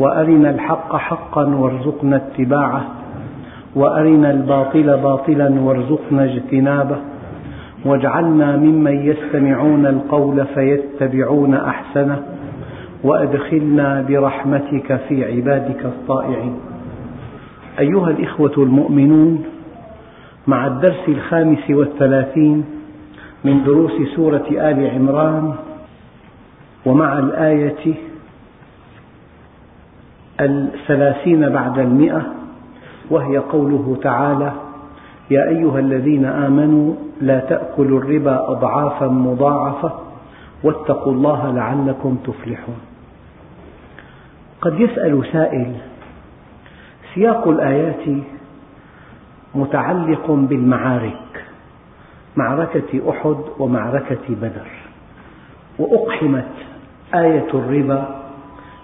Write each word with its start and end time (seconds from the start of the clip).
وأرنا 0.00 0.50
الحق 0.50 0.96
حقا 0.96 1.44
وارزقنا 1.44 2.16
اتباعه 2.16 2.84
وأرنا 3.74 4.30
الباطل 4.30 4.96
باطلا 4.96 5.60
وارزقنا 5.60 6.24
اجتنابه 6.24 6.96
واجعلنا 7.84 8.56
ممن 8.56 8.94
يستمعون 9.06 9.86
القول 9.86 10.46
فيتبعون 10.54 11.54
أحسنه 11.54 12.22
وأدخلنا 13.04 14.04
برحمتك 14.08 15.00
في 15.08 15.24
عبادك 15.24 15.84
الطائعين. 15.84 16.54
أيها 17.78 18.10
الإخوة 18.10 18.52
المؤمنون 18.58 19.44
مع 20.46 20.66
الدرس 20.66 21.08
الخامس 21.08 21.70
والثلاثين 21.70 22.64
من 23.44 23.64
دروس 23.64 23.92
سورة 24.16 24.44
آل 24.50 24.90
عمران 24.94 25.52
ومع 26.86 27.18
الآية 27.18 28.09
الثلاثين 30.40 31.48
بعد 31.48 31.78
المئة 31.78 32.22
وهي 33.10 33.38
قوله 33.38 33.98
تعالى 34.02 34.52
يا 35.30 35.48
أيها 35.48 35.78
الذين 35.78 36.24
آمنوا 36.24 36.94
لا 37.20 37.40
تأكلوا 37.40 37.98
الربا 37.98 38.50
أضعافا 38.50 39.06
مضاعفة 39.06 39.92
واتقوا 40.62 41.12
الله 41.12 41.50
لعلكم 41.50 42.16
تفلحون. 42.24 42.80
قد 44.60 44.80
يسأل 44.80 45.26
سائل 45.32 45.74
سياق 47.14 47.48
الآيات 47.48 48.22
متعلق 49.54 50.30
بالمعارك 50.30 51.44
معركة 52.36 53.10
أحد 53.10 53.36
ومعركة 53.58 54.26
بدر 54.28 54.70
وأقحمت 55.78 56.52
آية 57.14 57.48
الربا 57.54 58.08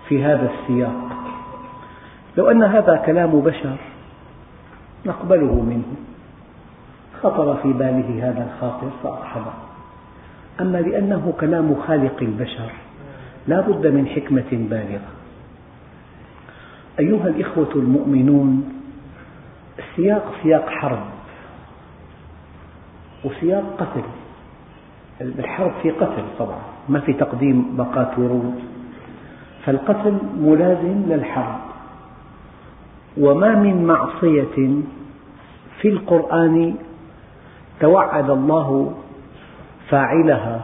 في 0.09 0.25
هذا 0.25 0.51
السياق. 0.51 1.16
لو 2.37 2.51
أن 2.51 2.63
هذا 2.63 3.03
كلام 3.07 3.41
بشر 3.41 3.77
نقبله 5.07 5.61
منه. 5.61 5.95
خطر 7.23 7.57
في 7.57 7.73
باله 7.73 8.29
هذا 8.29 8.51
الخاطر 8.53 8.91
فأقحمه 9.03 9.53
أما 10.61 10.79
لأنه 10.79 11.35
كلام 11.41 11.75
خالق 11.87 12.23
البشر 12.23 12.71
لا 13.47 13.61
بد 13.61 13.87
من 13.87 14.07
حكمة 14.07 14.51
بالغة. 14.53 15.01
أيها 17.01 17.29
الإخوة 17.29 17.73
المؤمنون 17.77 18.73
السياق 19.79 20.33
سياق 20.43 20.69
حرب 20.69 21.05
وسياق 23.25 23.65
قتل. 23.79 24.05
الحرب 25.21 25.73
في 25.83 25.91
قتل 25.91 26.25
طبعا 26.39 26.61
ما 26.89 27.01
في 27.01 27.13
تقديم 27.13 27.77
باقات 27.77 28.19
ورود. 28.19 28.55
فالقتل 29.65 30.19
ملازم 30.39 31.03
للحرب. 31.09 31.66
وما 33.19 33.55
من 33.55 33.87
معصية 33.87 34.83
في 35.81 35.89
القرآن 35.89 36.75
توعد 37.81 38.31
الله 38.31 38.95
فاعلها 39.89 40.61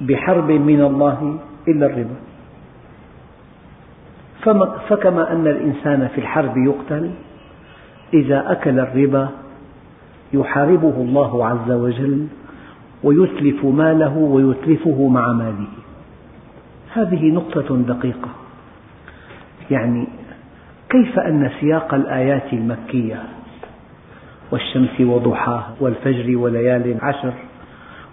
بحرب 0.00 0.50
من 0.50 0.80
الله 0.80 1.38
إلا 1.68 1.86
الربا. 1.86 2.16
فكما 4.88 5.32
أن 5.32 5.46
الإنسان 5.46 6.08
في 6.08 6.20
الحرب 6.20 6.56
يقتل 6.56 7.10
إذا 8.14 8.52
أكل 8.52 8.78
الربا 8.78 9.28
يحاربه 10.32 10.94
الله 10.96 11.46
عز 11.46 11.70
وجل 11.70 12.26
ويتلف 13.04 13.64
ماله 13.64 14.16
ويتلفه 14.16 15.08
مع 15.08 15.32
ماله. 15.32 15.68
هذه 16.92 17.30
نقطة 17.30 17.76
دقيقة. 17.76 18.28
يعني 19.70 20.06
كيف 20.94 21.18
أن 21.18 21.50
سياق 21.60 21.94
الآيات 21.94 22.52
المكية 22.52 23.22
والشمس 24.52 25.00
وضحاها 25.00 25.74
والفجر 25.80 26.36
وليال 26.36 26.96
عشر 27.02 27.32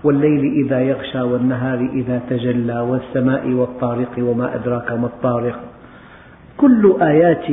والليل 0.03 0.65
إذا 0.65 0.81
يغشى 0.81 1.21
والنهار 1.21 1.89
إذا 1.93 2.21
تجلى 2.29 2.79
والسماء 2.79 3.49
والطارق 3.49 4.11
وما 4.17 4.55
أدراك 4.55 4.91
ما 4.91 5.05
الطارق 5.05 5.59
كل 6.57 6.95
آيات 7.01 7.45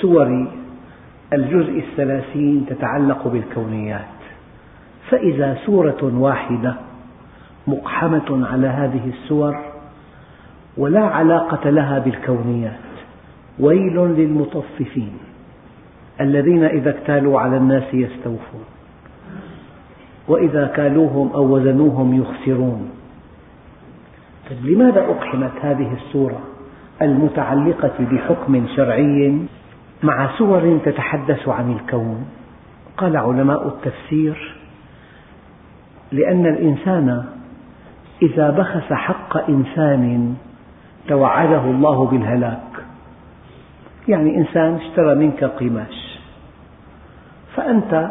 سور 0.00 0.48
الجزء 1.32 1.78
الثلاثين 1.78 2.66
تتعلق 2.68 3.28
بالكونيات 3.28 4.16
فإذا 5.10 5.58
سورة 5.66 6.12
واحدة 6.14 6.74
مقحمة 7.66 8.46
على 8.46 8.66
هذه 8.66 9.08
السور 9.08 9.56
ولا 10.76 11.04
علاقة 11.04 11.70
لها 11.70 11.98
بالكونيات 11.98 12.85
ويل 13.60 13.96
للمطففين 13.96 15.12
الذين 16.20 16.64
إذا 16.64 16.90
اكتالوا 16.90 17.40
على 17.40 17.56
الناس 17.56 17.94
يستوفون. 17.94 18.64
وإذا 20.28 20.66
كالوهم 20.66 21.32
أو 21.32 21.54
وزنوهم 21.54 22.20
يخسرون. 22.20 22.90
طيب 24.50 24.66
لماذا 24.66 25.00
أقحمت 25.00 25.52
هذه 25.62 25.92
السورة 25.92 26.40
المتعلقة 27.02 27.92
بحكم 28.12 28.66
شرعي 28.76 29.38
مع 30.02 30.38
سور 30.38 30.78
تتحدث 30.84 31.48
عن 31.48 31.72
الكون؟ 31.72 32.26
قال 32.96 33.16
علماء 33.16 33.68
التفسير 33.68 34.56
لأن 36.12 36.46
الإنسان 36.46 37.24
إذا 38.22 38.50
بخس 38.50 38.92
حق 38.92 39.50
إنسان 39.50 40.34
توعده 41.08 41.64
الله 41.64 42.06
بالهلاك. 42.06 42.65
يعني 44.08 44.36
إنسان 44.36 44.74
اشترى 44.74 45.14
منك 45.14 45.44
قماش 45.44 46.18
فأنت 47.56 48.10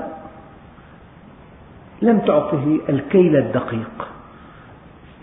لم 2.02 2.20
تعطه 2.20 2.78
الكيل 2.90 3.36
الدقيق. 3.36 4.08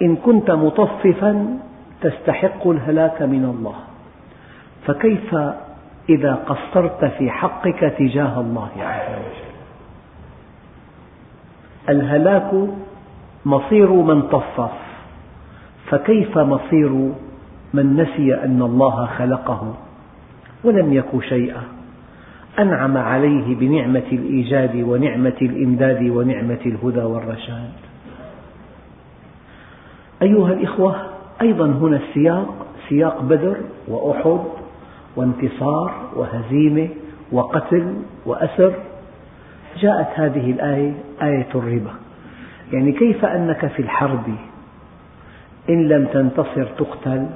إن 0.02 0.16
كنت 0.16 0.50
مطففا 0.50 1.58
تستحق 2.00 2.68
الهلاك 2.68 3.22
من 3.22 3.44
الله. 3.44 3.74
فكيف 4.86 5.34
إذا 6.08 6.34
قصرت 6.34 7.04
في 7.04 7.30
حقك 7.30 7.94
تجاه 7.98 8.40
الله؟ 8.40 8.70
عز 8.78 9.14
وجل 9.14 9.52
الهلاك 11.88 12.50
مصير 13.44 13.92
من 13.92 14.22
طفف 14.22 14.72
فكيف 15.86 16.38
مصير 16.38 16.90
من 17.74 17.96
نسي 17.96 18.34
أن 18.34 18.62
الله 18.62 19.06
خلقه؟ 19.06 19.74
ولم 20.64 20.92
يك 20.92 21.24
شيئا. 21.28 21.62
أنعم 22.58 22.96
عليه 22.96 23.56
بنعمة 23.56 24.02
الإيجاد 24.12 24.76
ونعمة 24.76 25.36
الإمداد 25.42 26.02
ونعمة 26.02 26.60
الهدى 26.66 27.00
والرشاد. 27.00 27.72
أيها 30.22 30.52
الإخوة 30.52 30.96
أيضا 31.40 31.66
هنا 31.66 31.96
السياق 31.96 32.66
سياق 32.88 33.22
بدر 33.22 33.56
وأحد 33.88 34.40
وانتصار 35.16 36.10
وهزيمة 36.16 36.88
وقتل 37.32 37.94
وأسر. 38.26 38.74
جاءت 39.80 40.08
هذه 40.14 40.50
الآية 40.50 40.92
آية 41.22 41.48
الربا. 41.54 41.90
يعني 42.72 42.92
كيف 42.92 43.24
أنك 43.24 43.66
في 43.66 43.82
الحرب 43.82 44.34
إن 45.70 45.88
لم 45.88 46.04
تنتصر 46.04 46.64
تقتل؟ 46.64 47.26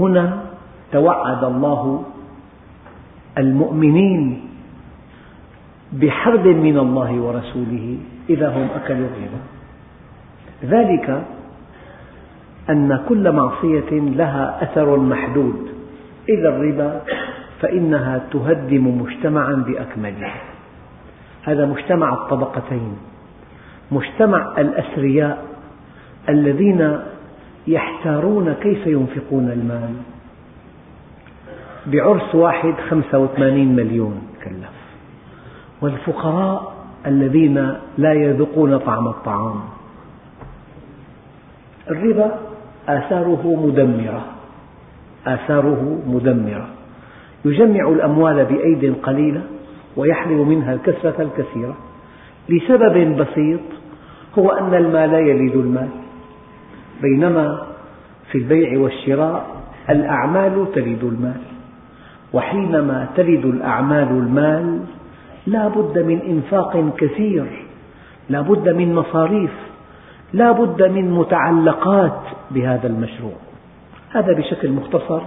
هنا 0.00 0.55
توعد 0.92 1.44
الله 1.44 2.04
المؤمنين 3.38 4.40
بحرب 5.92 6.46
من 6.46 6.78
الله 6.78 7.20
ورسوله 7.20 7.98
إذا 8.30 8.48
هم 8.48 8.68
أكلوا 8.76 9.08
الربا. 9.08 9.40
ذلك 10.64 11.22
أن 12.70 13.00
كل 13.08 13.32
معصية 13.32 13.90
لها 13.92 14.62
أثر 14.62 14.96
محدود. 14.96 15.68
إلا 16.28 16.48
الربا 16.48 17.02
فإنها 17.60 18.20
تهدم 18.32 19.02
مجتمعا 19.02 19.52
بأكمله. 19.52 20.32
هذا 21.42 21.66
مجتمع 21.66 22.12
الطبقتين. 22.12 22.96
مجتمع 23.90 24.54
الأثرياء 24.58 25.44
الذين 26.28 26.98
يحتارون 27.66 28.52
كيف 28.52 28.86
ينفقون 28.86 29.50
المال. 29.50 29.94
بعرس 31.86 32.34
واحد 32.34 32.74
85 32.90 33.76
مليون 33.76 34.22
كلف. 34.44 34.76
والفقراء 35.82 36.74
الذين 37.06 37.74
لا 37.98 38.12
يذوقون 38.12 38.78
طعم 38.78 39.08
الطعام. 39.08 39.60
الربا 41.90 42.38
آثاره 42.88 43.66
مدمرة. 43.66 44.24
آثاره 45.26 46.02
مدمرة. 46.06 46.68
يجمع 47.44 47.88
الأموال 47.88 48.44
بأيد 48.44 48.94
قليلة 49.02 49.42
ويحرم 49.96 50.48
منها 50.48 50.74
الكثرة 50.74 51.22
الكثيرة. 51.22 51.76
لسبب 52.48 53.16
بسيط 53.16 53.60
هو 54.38 54.50
أن 54.50 54.74
المال 54.74 55.14
يلد 55.14 55.56
المال. 55.56 55.88
بينما 57.02 57.66
في 58.30 58.38
البيع 58.38 58.78
والشراء 58.78 59.46
الأعمال 59.90 60.66
تلد 60.74 61.04
المال. 61.04 61.55
وحينما 62.36 63.08
تلد 63.16 63.44
الأعمال 63.44 64.08
المال 64.08 64.80
لا 65.46 65.68
بد 65.68 65.98
من 65.98 66.20
إنفاق 66.20 66.96
كثير 66.98 67.66
لا 68.28 68.40
بد 68.40 68.68
من 68.68 68.94
مصاريف 68.94 69.50
لا 70.32 70.52
بد 70.52 70.82
من 70.82 71.10
متعلقات 71.10 72.20
بهذا 72.50 72.86
المشروع. 72.86 73.32
هذا 74.10 74.32
بشكل 74.32 74.72
مختصر 74.72 75.20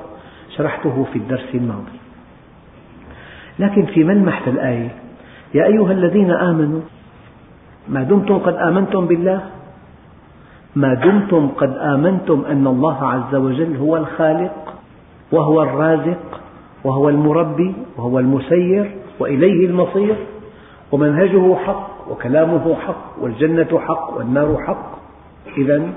شرحته 0.57 1.05
في 1.13 1.19
الدرس 1.19 1.49
الماضي. 1.53 1.99
لكن 3.59 3.85
في 3.85 4.03
ملمح 4.03 4.47
الآية 4.47 4.89
يا 5.53 5.65
أيها 5.65 5.91
الذين 5.91 6.31
آمنوا 6.31 6.81
ما 7.87 8.03
دمتم 8.03 8.37
قد 8.37 8.53
آمنتم 8.53 9.05
بالله؟ 9.05 9.41
ما 10.75 10.93
دمتم 10.93 11.47
قد 11.47 11.77
آمنتم 11.77 12.45
أن 12.45 12.67
الله 12.67 13.07
عز 13.07 13.35
وجل 13.35 13.77
هو 13.77 13.97
الخالق 13.97 14.73
وهو 15.31 15.61
الرازق 15.61 16.38
وهو 16.83 17.09
المربي 17.09 17.73
وهو 17.97 18.19
المسير 18.19 18.91
وإليه 19.19 19.65
المصير 19.65 20.15
ومنهجه 20.91 21.55
حق 21.55 22.11
وكلامه 22.11 22.75
حق 22.75 23.21
والجنة 23.21 23.79
حق 23.79 24.17
والنار 24.17 24.57
حق. 24.67 24.99
إذا 25.57 25.89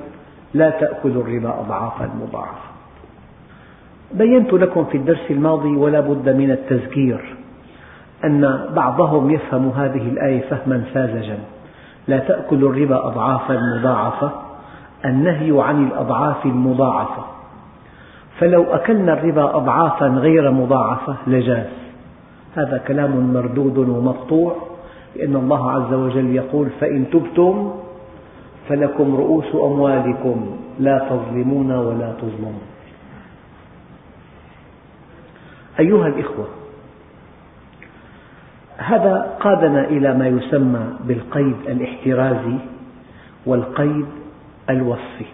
لا 0.55 0.70
تأكلوا 0.70 1.23
الربا 1.23 1.61
أضعافا 1.61 2.11
مضاعفة 2.23 2.73
بينت 4.14 4.52
لكم 4.52 4.84
في 4.84 4.96
الدرس 4.96 5.31
الماضي 5.31 5.76
ولا 5.76 6.00
بد 6.00 6.29
من 6.29 6.50
التذكير 6.50 7.37
أن 8.25 8.69
بعضهم 8.76 9.31
يفهم 9.31 9.69
هذه 9.69 10.08
الآية 10.08 10.40
فهما 10.40 10.84
ساذجا. 10.94 11.38
لا 12.08 12.19
تأكلوا 12.19 12.73
الربا 12.73 13.06
أضعافا 13.06 13.61
مضاعفة 13.79 14.31
النهي 15.05 15.62
عن 15.62 15.87
الأضعاف 15.87 16.46
المضاعفة. 16.46 17.25
فلو 18.42 18.62
أكلنا 18.62 19.12
الربا 19.12 19.56
أضعافا 19.56 20.06
غير 20.06 20.50
مضاعفة 20.50 21.16
لجاز. 21.26 21.66
هذا 22.54 22.78
كلام 22.78 23.32
مردود 23.32 23.78
ومقطوع 23.78 24.56
لأن 25.16 25.36
الله 25.36 25.70
عز 25.70 25.92
وجل 25.94 26.34
يقول 26.34 26.68
فإن 26.80 27.10
تبتم 27.10 27.72
فلكم 28.68 29.16
رؤوس 29.16 29.54
أموالكم 29.54 30.56
لا 30.80 30.98
تظلمون 30.98 31.72
ولا 31.72 32.12
تظلمون. 32.12 32.62
أيها 35.80 36.06
الإخوة 36.06 36.46
هذا 38.76 39.36
قادنا 39.40 39.84
إلى 39.84 40.14
ما 40.14 40.28
يسمى 40.28 40.86
بالقيد 41.04 41.56
الاحترازي 41.68 42.56
والقيد 43.46 44.06
الوصفي. 44.70 45.26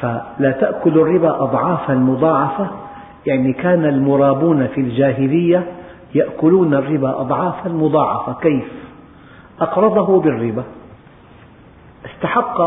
فلا 0.00 0.50
تأكل 0.60 0.98
الربا 0.98 1.42
أضعافا 1.42 1.94
مضاعفة 1.94 2.70
يعني 3.26 3.52
كان 3.52 3.84
المرابون 3.84 4.66
في 4.66 4.80
الجاهلية 4.80 5.66
يأكلون 6.14 6.74
الربا 6.74 7.20
أضعافا 7.20 7.68
مضاعفة. 7.68 8.32
كيف؟ 8.40 8.72
أقرضه 9.60 10.20
بالربا. 10.20 10.64
استحق 12.06 12.60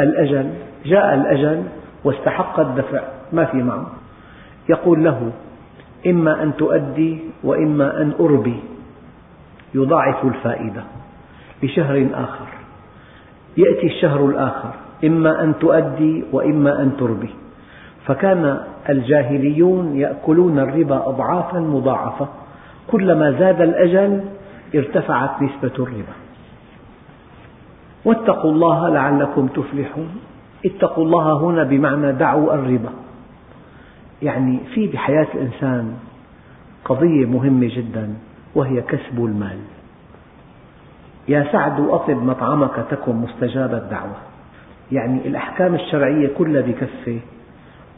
الأجل 0.00 0.50
جاء 0.84 1.14
الأجل 1.14 1.62
واستحق 2.04 2.60
الدفع 2.60 3.00
ما 3.32 3.44
في 3.44 3.56
معه 3.56 3.86
يقول 4.68 5.04
له 5.04 5.32
إما 6.06 6.42
أن 6.42 6.56
تؤدي 6.56 7.20
وإما 7.44 8.02
أن 8.02 8.12
أربي. 8.20 8.60
يضاعف 9.74 10.24
الفائدة 10.24 10.82
لشهر 11.62 12.08
آخر. 12.14 12.46
يأتي 13.56 13.86
الشهر 13.86 14.26
الآخر. 14.26 14.85
إما 15.04 15.42
أن 15.42 15.58
تؤدي 15.60 16.24
وإما 16.32 16.82
أن 16.82 16.96
تربي. 16.96 17.30
فكان 18.06 18.60
الجاهليون 18.88 19.96
يأكلون 19.96 20.58
الربا 20.58 21.08
أضعافا 21.08 21.58
مضاعفة. 21.58 22.28
كلما 22.90 23.30
زاد 23.30 23.60
الأجل 23.60 24.20
ارتفعت 24.74 25.42
نسبة 25.42 25.84
الربا. 25.84 26.16
واتقوا 28.04 28.50
الله 28.52 28.88
لعلكم 28.88 29.46
تفلحون. 29.46 30.10
اتقوا 30.66 31.04
الله 31.04 31.40
هنا 31.40 31.62
بمعنى 31.62 32.12
دعوا 32.12 32.54
الربا. 32.54 32.90
يعني 34.22 34.58
في 34.74 34.86
بحياة 34.86 35.26
الإنسان 35.34 35.94
قضية 36.84 37.26
مهمة 37.26 37.70
جدا 37.76 38.14
وهي 38.54 38.80
كسب 38.80 39.24
المال. 39.24 39.58
يا 41.28 41.46
سعد 41.52 41.80
أطب 41.80 42.22
مطعمك 42.22 42.86
تكن 42.90 43.16
مستجاب 43.16 43.74
الدعوة. 43.74 44.16
يعني 44.92 45.28
الأحكام 45.28 45.74
الشرعية 45.74 46.30
كلها 46.38 46.62
بكفة 46.62 47.18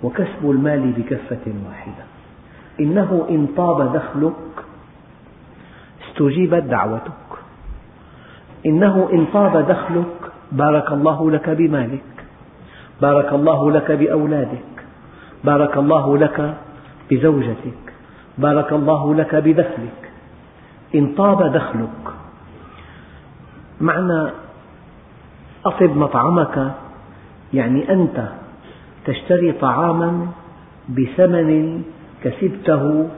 وكسب 0.02 0.50
المال 0.50 0.92
بكفة 0.92 1.52
واحدة. 1.68 2.04
إنه 2.80 3.26
إن 3.30 3.46
طاب 3.56 3.92
دخلك 3.92 4.32
استجيبت 6.08 6.62
دعوتك. 6.62 7.28
إنه 8.66 9.08
إن 9.12 9.26
طاب 9.32 9.68
دخلك 9.68 10.32
بارك 10.52 10.92
الله 10.92 11.30
لك 11.30 11.50
بمالك. 11.50 12.04
بارك 13.00 13.32
الله 13.32 13.70
لك 13.70 13.92
بأولادك. 13.92 14.84
بارك 15.44 15.76
الله 15.76 16.18
لك 16.18 16.54
بزوجتك. 17.10 17.92
بارك 18.38 18.72
الله 18.72 19.14
لك 19.14 19.34
بدخلك. 19.34 20.10
إن 20.94 21.14
طاب 21.14 21.52
دخلك 21.52 22.14
معنى 23.80 24.30
أطب 25.66 25.96
مطعمك. 25.96 26.72
يعني 27.54 27.92
أنت 27.92 28.28
تشتري 29.04 29.52
طعاما 29.52 30.26
بثمن 30.88 31.82
كسبته 32.24 33.08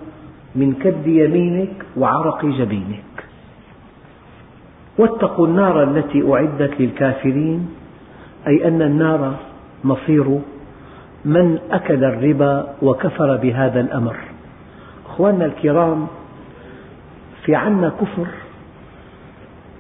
من 0.55 0.75
كد 0.75 1.07
يمينك 1.07 1.85
وعرق 1.97 2.47
جبينك. 2.47 3.25
واتقوا 4.99 5.47
النار 5.47 5.83
التي 5.83 6.33
أعدت 6.33 6.81
للكافرين 6.81 7.69
أي 8.47 8.69
أن 8.69 8.83
النار 8.83 9.35
مصير 9.85 10.41
من 11.25 11.59
أكل 11.71 12.05
الربا 12.05 12.67
وكفر 12.83 13.37
بهذا 13.37 13.81
الأمر. 13.81 14.17
أخواننا 15.07 15.45
الكرام 15.45 16.07
في 17.45 17.55
عنا 17.55 17.89
كفر 17.89 18.27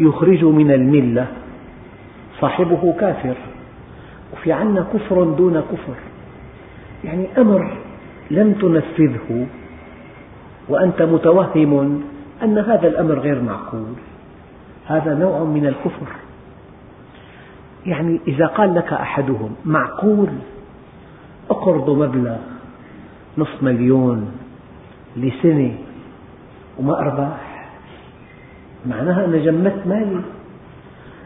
يخرج 0.00 0.45
من 0.45 0.71
الملة. 0.71 1.26
صاحبه 2.40 2.94
كافر. 3.00 3.37
وفي 4.32 4.52
عنا 4.52 4.87
كفر 4.92 5.25
دون 5.25 5.61
كفر. 5.61 5.97
يعني 7.04 7.26
أمر 7.38 7.76
لم 8.30 8.52
تنفذه 8.52 9.47
وأنت 10.68 11.02
متوهم 11.02 12.02
أن 12.42 12.59
هذا 12.59 12.88
الأمر 12.88 13.18
غير 13.18 13.42
معقول. 13.42 13.94
هذا 14.87 15.14
نوع 15.14 15.44
من 15.44 15.66
الكفر. 15.66 16.06
يعني 17.87 18.20
إذا 18.28 18.47
قال 18.47 18.75
لك 18.75 18.92
أحدهم 18.92 19.54
معقول 19.64 20.28
أقرض 21.50 21.90
مبلغ 21.90 22.37
نصف 23.38 23.62
مليون 23.62 24.32
لسنة 25.16 25.75
وما 26.78 26.99
أرباح 26.99 27.70
معناها 28.87 29.25
أنا 29.25 29.37
جمدت 29.37 29.87
مالي. 29.87 30.20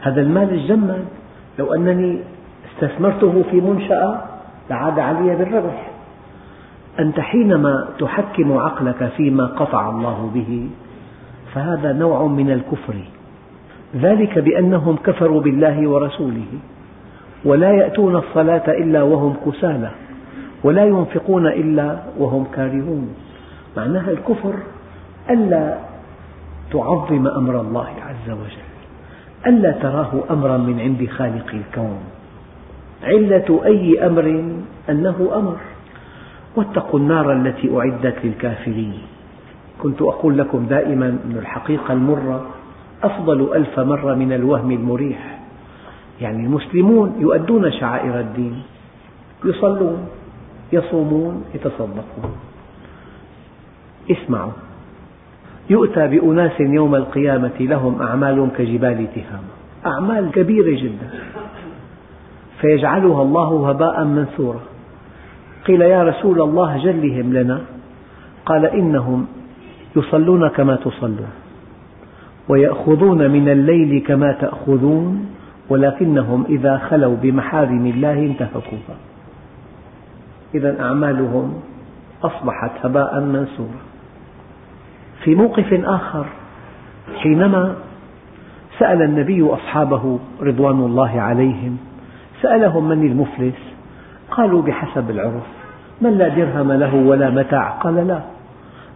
هذا 0.05 0.21
المال 0.21 0.51
الجمد 0.51 1.05
لو 1.59 1.75
أنني 1.75 2.19
استثمرته 2.73 3.45
في 3.51 3.61
منشأة 3.61 4.21
لعاد 4.71 4.99
علي 4.99 5.37
بالربح. 5.37 5.91
أنت 7.01 7.21
حينما 7.21 7.89
تحكم 7.99 8.53
عقلك 8.53 9.13
فيما 9.17 9.47
قطع 9.47 9.91
الله 9.91 10.31
به 10.35 10.69
فهذا 11.55 11.93
نوع 11.93 12.27
من 12.27 12.51
الكفر. 12.51 12.95
ذلك 13.97 14.39
بأنهم 14.39 14.97
كفروا 14.97 15.41
بالله 15.41 15.89
ورسوله 15.89 16.47
ولا 17.45 17.71
يأتون 17.71 18.17
الصلاة 18.17 18.69
إلا 18.69 19.03
وهم 19.03 19.37
كسالى 19.47 19.91
ولا 20.65 20.85
ينفقون 20.85 21.47
إلا 21.47 21.99
وهم 22.19 22.45
كارهون. 22.55 23.15
معناها 23.77 24.11
الكفر 24.11 24.55
ألا 25.31 25.75
تعظم 26.73 27.27
أمر 27.27 27.61
الله 27.61 27.89
عز 27.89 28.31
وجل. 28.31 28.74
ألا 29.47 29.73
تراه 29.73 30.25
أمرا 30.31 30.57
من 30.57 30.81
عند 30.81 31.09
خالق 31.11 31.47
الكون. 31.55 31.99
علة 33.03 33.61
أي 33.65 34.07
أمر 34.07 34.45
أنه 34.91 35.31
أمر. 35.35 35.57
واتقوا 36.57 37.01
النار 37.01 37.33
التي 37.33 37.77
أعدت 37.79 38.17
للكافرين. 38.25 38.99
كنت 39.83 40.03
أقول 40.03 40.39
لكم 40.39 40.67
دائما 40.67 41.07
أن 41.07 41.37
الحقيقة 41.39 41.93
المرة 41.93 42.47
أفضل 43.03 43.57
ألف 43.57 43.81
مرة 43.81 44.15
من 44.15 44.33
الوهم 44.33 44.71
المريح. 44.71 45.39
يعني 46.21 46.47
المسلمون 46.47 47.17
يؤدون 47.19 47.73
شعائر 47.73 48.21
الدين. 48.21 48.63
يصلون 49.45 50.09
يصومون 50.73 51.45
يتصدقون. 51.55 52.33
اسمعوا. 54.11 54.53
يؤتى 55.71 56.07
بأناس 56.07 56.61
يوم 56.61 56.95
القيامة 56.95 57.53
لهم 57.61 58.03
أعمال 58.03 58.49
كجبال 58.59 59.07
تهامة. 59.15 59.55
أعمال 59.87 60.31
كبيرة 60.31 60.83
جدا. 60.83 61.11
فيجعلها 62.61 63.23
الله 63.23 63.71
هباء 63.71 64.05
منثورا. 64.05 64.61
قيل 65.67 65.83
يا 65.83 66.03
رسول 66.03 66.43
الله 66.43 66.85
جلهم 66.85 67.33
لنا. 67.33 67.61
قال 68.47 68.67
إنهم 68.67 69.27
يصلون 69.97 70.49
كما 70.49 70.77
تصلون. 70.77 71.31
ويأخذون 72.49 73.31
من 73.31 73.49
الليل 73.49 74.03
كما 74.07 74.33
تأخذون. 74.33 75.27
ولكنهم 75.69 76.45
إذا 76.49 76.79
خلوا 76.79 77.17
بمحارم 77.23 77.87
الله 77.87 78.19
انتهكوها 78.19 78.97
إذا 80.55 80.81
أعمالهم 80.81 81.55
أصبحت 82.23 82.71
هباء 82.83 83.21
منثورا. 83.21 83.94
في 85.25 85.35
موقف 85.35 85.81
آخر. 85.85 86.27
حينما 87.23 87.75
سأل 88.79 89.03
النبي 89.03 89.53
أصحابه 89.53 90.19
رضوان 90.41 90.81
الله 90.81 91.21
عليهم 91.21 91.77
سألهم 92.43 92.89
من 92.89 93.07
المفلس؟ 93.07 93.75
قالوا 94.31 94.63
بحسب 94.63 95.11
العرف 95.11 95.47
من 96.01 96.19
لا 96.19 96.29
درهم 96.29 96.73
له 96.73 96.95
ولا 96.95 97.31
متاع؟ 97.31 97.71
قال 97.71 98.07
لا. 98.07 98.21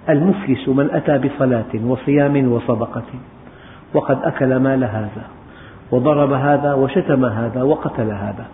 المفلس 0.08 0.68
من 0.68 0.90
أتى 0.90 1.18
بصلاة 1.18 1.86
وصيام 1.86 2.52
وصدقة 2.52 3.02
وقد 3.94 4.18
أكل 4.22 4.56
مال 4.56 4.84
هذا 4.84 5.22
وضرب 5.90 6.32
هذا 6.32 6.74
وشتم 6.74 7.24
هذا 7.24 7.62
وقتل 7.62 8.10
هذا 8.10 8.46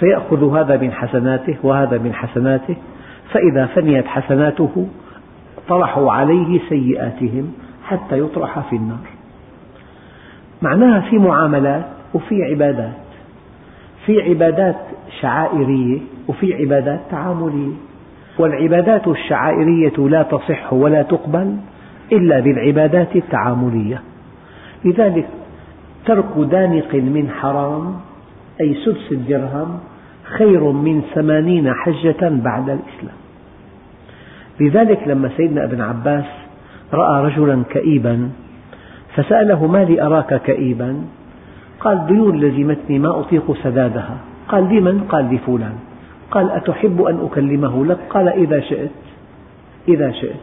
فيأخذ 0.00 0.58
هذا 0.58 0.76
من 0.76 0.92
حسناته 0.92 1.56
وهذا 1.62 1.98
من 1.98 2.14
حسناته 2.14 2.76
فإذا 3.32 3.66
فنيت 3.66 4.06
حسناته 4.06 4.88
طرحوا 5.68 6.12
عليه 6.12 6.60
سيئاتهم 6.68 7.52
حتى 7.84 8.18
يطرح 8.18 8.58
في 8.70 8.76
النار. 8.76 9.06
معناها 10.62 11.00
في 11.00 11.18
معاملات 11.18 11.84
وفي 12.14 12.44
عبادات 12.44 12.92
في 14.06 14.22
عبادات 14.22 14.76
شعائرية 15.20 15.98
وفي 16.28 16.54
عبادات 16.54 17.00
تعاملية. 17.10 17.72
والعبادات 18.38 19.08
الشعائرية 19.08 19.98
لا 19.98 20.22
تصح 20.22 20.72
ولا 20.72 21.02
تقبل 21.02 21.56
إلا 22.12 22.40
بالعبادات 22.40 23.16
التعاملية. 23.16 24.02
لذلك 24.84 25.28
ترك 26.06 26.32
دانق 26.36 26.94
من 26.94 27.30
حرام 27.40 27.94
أي 28.60 28.74
سدس 28.74 29.12
الدرهم 29.12 29.78
خير 30.22 30.72
من 30.72 31.02
ثمانين 31.14 31.72
حجة 31.74 32.28
بعد 32.28 32.70
الإسلام. 32.70 33.25
لذلك 34.60 35.08
لما 35.08 35.30
سيدنا 35.36 35.64
ابن 35.64 35.80
عباس 35.80 36.24
رأى 36.92 37.24
رجلا 37.24 37.62
كئيبا 37.70 38.30
فسأله 39.14 39.66
ما 39.66 39.84
لي 39.84 40.02
أراك 40.02 40.42
كئيبا 40.42 41.04
قال 41.80 42.06
ديون 42.06 42.40
لزمتني 42.40 42.98
ما 42.98 43.20
أطيق 43.20 43.56
سدادها 43.62 44.18
قال 44.48 44.64
لمن؟ 44.64 45.00
قال 45.00 45.34
لفلان 45.34 45.74
قال 46.30 46.50
أتحب 46.50 47.02
أن 47.02 47.26
أكلمه 47.26 47.86
لك؟ 47.86 47.98
قال 48.10 48.28
إذا 48.28 48.60
شئت 48.60 48.90
إذا 49.88 50.12
شئت 50.12 50.40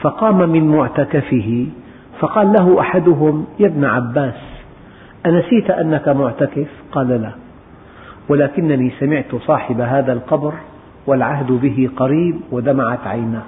فقام 0.00 0.50
من 0.50 0.68
معتكفه 0.68 1.66
فقال 2.18 2.52
له 2.52 2.80
أحدهم 2.80 3.46
يا 3.58 3.66
ابن 3.66 3.84
عباس 3.84 4.34
أنسيت 5.26 5.70
أنك 5.70 6.08
معتكف؟ 6.08 6.68
قال 6.92 7.08
لا 7.08 7.30
ولكنني 8.28 8.92
سمعت 9.00 9.34
صاحب 9.34 9.80
هذا 9.80 10.12
القبر 10.12 10.54
والعهد 11.06 11.52
به 11.52 11.90
قريب 11.96 12.36
ودمعت 12.52 13.06
عيناه. 13.06 13.42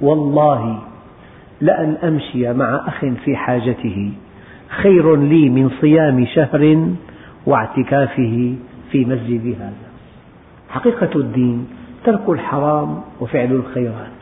والله 0.00 0.78
لأن 1.60 1.96
أمشي 2.04 2.52
مع 2.52 2.82
أخ 2.86 3.04
في 3.24 3.36
حاجته 3.36 4.12
خير 4.68 5.16
لي 5.16 5.48
من 5.48 5.70
صيام 5.80 6.26
شهر 6.26 6.88
واعتكافه 7.46 8.54
في 8.90 9.04
مسجد 9.04 9.56
هذا. 9.60 9.88
حقيقة 10.68 11.10
الدين 11.16 11.66
ترك 12.04 12.28
الحرام 12.28 13.00
وفعل 13.20 13.52
الخيرات. 13.52 14.14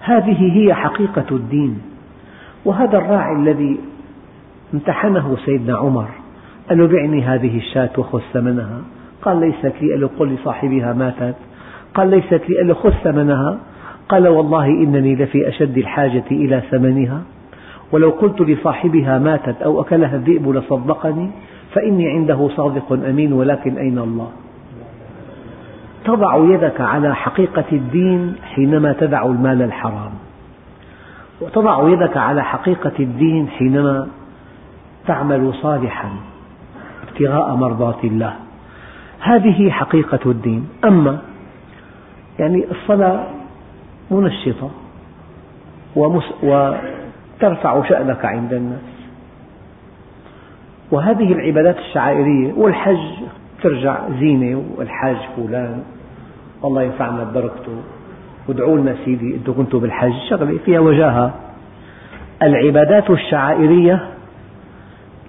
هذه 0.00 0.52
هي 0.58 0.74
حقيقة 0.74 1.26
الدين. 1.30 1.78
وهذا 2.64 2.98
الراعي 2.98 3.36
الذي 3.36 3.80
امتحنه 4.74 5.36
سيدنا 5.44 5.76
عمر 5.76 6.08
قال 6.68 6.78
له 6.78 6.86
بعني 6.86 7.22
هذه 7.22 7.58
الشاة 7.58 7.90
وخذ 7.98 8.20
ثمنها 8.32 8.80
قال 9.22 9.40
ليست 9.40 9.74
لي 9.80 9.90
قال 9.92 10.00
له 10.00 10.10
قل 10.18 10.34
لصاحبها 10.34 10.92
ماتت. 10.92 11.36
قال 11.94 12.10
ليست 12.10 12.42
لي 12.48 12.56
قال 12.56 12.68
له 12.68 12.74
خذ 12.74 12.90
ثمنها. 12.90 13.58
قال 14.08 14.28
والله 14.28 14.66
إنني 14.66 15.16
لفي 15.16 15.48
أشد 15.48 15.78
الحاجة 15.78 16.24
إلى 16.30 16.62
ثمنها. 16.70 17.22
ولو 17.92 18.10
قلت 18.10 18.40
لصاحبها 18.40 19.18
ماتت 19.18 19.62
أو 19.62 19.80
أكلها 19.80 20.16
الذئب 20.16 20.48
لصدقني 20.48 21.30
فإني 21.74 22.08
عنده 22.08 22.48
صادق 22.56 22.92
أمين 22.92 23.32
ولكن 23.32 23.78
أين 23.78 23.98
الله؟ 23.98 24.30
تضع 26.04 26.36
يدك 26.36 26.80
على 26.80 27.14
حقيقة 27.14 27.64
الدين 27.72 28.34
حينما 28.54 28.92
تدع 28.92 29.26
المال 29.26 29.62
الحرام. 29.62 30.12
وتضع 31.40 31.88
يدك 31.88 32.16
على 32.16 32.44
حقيقة 32.44 32.92
الدين 33.00 33.48
حينما 33.48 34.08
تعمل 35.06 35.54
صالحا 35.54 36.10
ابتغاء 37.08 37.54
مرضات 37.54 38.04
الله. 38.04 38.34
هذه 39.20 39.70
حقيقة 39.70 40.30
الدين. 40.30 40.68
أما 40.84 41.18
يعني 42.38 42.64
الصلاة 42.70 43.26
منشطة 44.10 44.70
وترفع 46.42 47.88
شأنك 47.88 48.24
عند 48.24 48.52
الناس. 48.52 48.80
وهذه 50.90 51.32
العبادات 51.32 51.78
الشعائرية 51.78 52.52
والحج 52.52 53.08
ترجع 53.62 53.98
زينة 54.20 54.62
والحاج 54.76 55.16
فلان 55.36 55.82
الله 56.64 56.82
ينفعنا 56.82 57.24
ببركته 57.24 57.72
وادعوا 58.48 58.78
لنا 58.78 58.96
سيدي 59.04 59.34
أنتم 59.34 59.52
كنتوا 59.52 59.80
بالحج. 59.80 60.12
شغلة 60.30 60.58
فيها 60.64 60.80
وجاهة. 60.80 61.34
العبادات 62.42 63.10
الشعائرية 63.10 64.08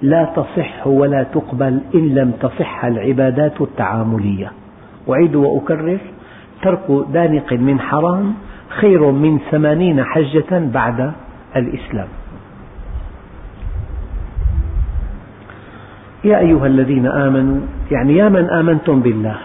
لا 0.01 0.25
تصح 0.35 0.87
ولا 0.87 1.23
تقبل 1.23 1.81
إن 1.95 2.15
لم 2.15 2.31
تصح 2.31 2.85
العبادات 2.85 3.61
التعاملية. 3.61 4.51
أعيد 5.09 5.35
وأكرر. 5.35 5.97
ترك 6.61 7.05
دانق 7.13 7.53
من 7.53 7.79
حرام 7.79 8.33
خير 8.69 9.11
من 9.11 9.39
ثمانين 9.51 10.03
حجة 10.03 10.51
بعد 10.73 11.11
الإسلام. 11.55 12.07
يا 16.23 16.37
أيها 16.39 16.67
الذين 16.67 17.07
آمنوا 17.07 17.59
يعني 17.91 18.17
يا 18.17 18.29
من 18.29 18.49
آمنتم 18.49 18.99
بالله 19.01 19.37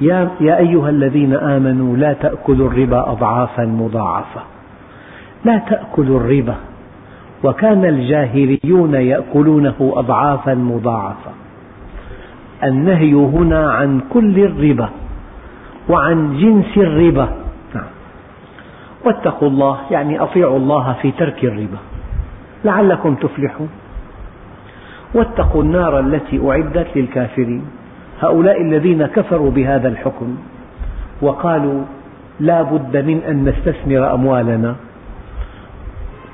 يا, 0.00 0.30
أيها 0.58 0.90
الذين 0.90 1.34
آمنوا 1.34 1.96
لا 1.96 2.12
تأكلوا 2.12 2.68
الربا 2.68 3.10
أضعافا 3.10 3.64
مضاعفة. 3.64 4.40
لا 5.44 5.58
تأكلوا 5.58 6.20
الربا 6.20 6.54
وكان 7.44 7.84
الجاهليون 7.84 8.94
يأكلونه 8.94 9.92
أضعافا 9.96 10.54
مضاعفة. 10.54 11.30
النهي 12.64 13.14
هنا 13.14 13.72
عن 13.72 14.00
كل 14.10 14.38
الربا. 14.38 14.88
وعن 15.88 16.38
جنس 16.38 16.76
الربا. 16.76 17.28
نعم. 17.74 17.90
واتقوا 19.04 19.48
الله 19.48 19.78
يعني 19.90 20.20
أطيعوا 20.20 20.56
الله 20.56 20.92
في 21.02 21.10
ترك 21.10 21.44
الربا. 21.44 21.78
لعلكم 22.64 23.14
تفلحون. 23.14 23.68
واتقوا 25.14 25.62
النار 25.62 26.00
التي 26.00 26.50
أعدت 26.50 26.86
للكافرين. 26.96 27.64
هؤلاء 28.20 28.62
الذين 28.62 29.06
كفروا 29.06 29.50
بهذا 29.50 29.88
الحكم 29.88 30.36
وقالوا 31.22 31.82
لا 32.40 32.62
بد 32.62 32.96
من 32.96 33.20
أن 33.28 33.44
نستثمر 33.44 34.14
أموالنا 34.14 34.74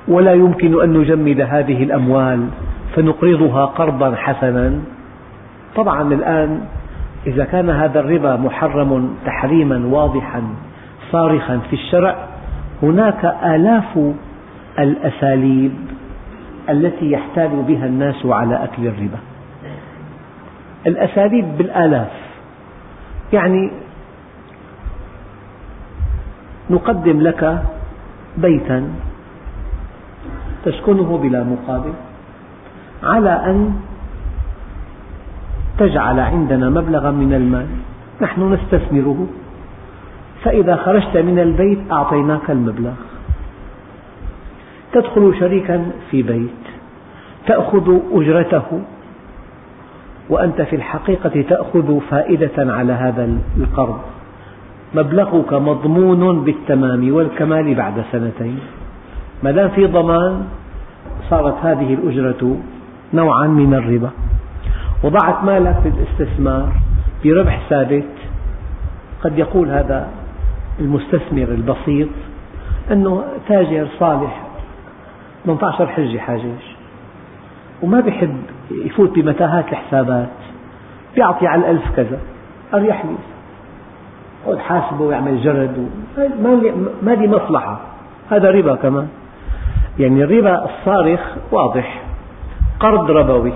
ولا 0.07 0.33
يمكن 0.33 0.83
أن 0.83 0.93
نجمد 0.93 1.41
هذه 1.41 1.83
الأموال 1.83 2.47
فنقرضها 2.95 3.65
قرضا 3.65 4.15
حسنا. 4.15 4.73
طبعا 5.75 6.13
الآن 6.13 6.61
إذا 7.29 7.45
كان 7.45 7.69
هذا 7.69 7.99
الربا 7.99 8.35
محرم 8.35 9.15
تحريما 9.25 9.85
واضحا 9.85 10.41
صارخا 11.11 11.59
في 11.69 11.73
الشرع 11.73 12.15
هناك 12.83 13.25
آلاف 13.43 14.13
الأساليب 14.79 15.71
التي 16.69 17.11
يحتال 17.11 17.49
بها 17.67 17.85
الناس 17.85 18.25
على 18.25 18.63
أكل 18.63 18.87
الربا. 18.87 19.19
الأساليب 20.87 21.57
بالآلاف. 21.57 22.11
يعني 23.33 23.71
نقدم 26.69 27.21
لك 27.21 27.63
بيتا 28.37 28.89
تسكنه 30.65 31.17
بلا 31.17 31.43
مقابل 31.43 31.93
على 33.03 33.29
أن 33.29 33.73
تجعل 35.79 36.19
عندنا 36.19 36.69
مبلغا 36.69 37.11
من 37.11 37.33
المال. 37.33 37.65
نحن 38.21 38.53
نستثمره. 38.53 39.27
فإذا 40.43 40.75
خرجت 40.75 41.17
من 41.17 41.39
البيت 41.39 41.79
أعطيناك 41.91 42.51
المبلغ. 42.51 42.93
تدخل 44.93 45.33
شريكا 45.39 45.91
في 46.11 46.23
بيت. 46.23 46.63
تأخذ 47.47 47.99
أجرته. 48.11 48.81
وأنت 50.29 50.61
في 50.61 50.75
الحقيقة 50.75 51.41
تأخذ 51.49 51.99
فائدة 51.99 52.73
على 52.73 52.93
هذا 52.93 53.29
القرض. 53.57 53.99
مبلغك 54.95 55.53
مضمون 55.53 56.43
بالتمام 56.43 57.13
والكمال 57.13 57.75
بعد 57.75 58.03
سنتين. 58.11 58.59
ما 59.43 59.51
دام 59.51 59.69
في 59.69 59.85
ضمان 59.85 60.43
صارت 61.29 61.55
هذه 61.61 61.93
الأجرة 61.93 62.57
نوعا 63.13 63.47
من 63.47 63.73
الربا. 63.73 64.09
وضعت 65.03 65.43
مالك 65.43 65.75
في 65.83 65.89
الاستثمار 65.89 66.69
بربح 67.23 67.61
ثابت. 67.69 68.05
قد 69.23 69.37
يقول 69.37 69.69
هذا 69.69 70.07
المستثمر 70.79 71.43
البسيط 71.43 72.09
أنه 72.91 73.23
تاجر 73.47 73.87
صالح 73.99 74.43
18 75.45 75.87
حجة 75.87 76.17
حاجج 76.17 76.61
وما 77.81 77.99
بيحب 77.99 78.37
يفوت 78.71 79.19
بمتاهات 79.19 79.65
الحسابات 79.71 80.29
بيعطي 81.15 81.47
على 81.47 81.61
الألف 81.61 81.95
كذا 81.95 82.19
أريح 82.73 83.05
لي 83.05 83.15
يقعد 84.45 84.57
حاسبه 84.57 85.01
ويعمل 85.01 85.43
جرد 85.43 85.89
ما 87.03 87.11
لي 87.11 87.27
مصلحة 87.27 87.79
هذا 88.31 88.51
ربا 88.51 88.75
كمان. 88.75 89.07
يعني 89.99 90.23
الربا 90.23 90.65
الصارخ 90.65 91.19
واضح 91.51 92.01
قرض 92.79 93.11
ربوي. 93.11 93.53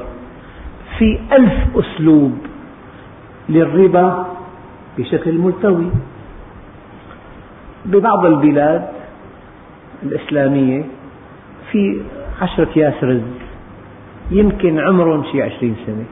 في 0.97 1.19
ألف 1.31 1.77
أسلوب 1.77 2.37
للربا 3.49 4.27
بشكل 4.97 5.37
ملتوي. 5.37 5.89
ببعض 7.85 8.25
البلاد 8.25 8.89
الإسلامية 10.03 10.83
في 11.71 12.01
عشرة 12.41 12.63
أكياس 12.63 13.03
رز 13.03 13.21
يمكن 14.31 14.79
عمرهم 14.79 15.23
شي 15.31 15.41
عشرين 15.41 15.75
سنة. 15.85 16.05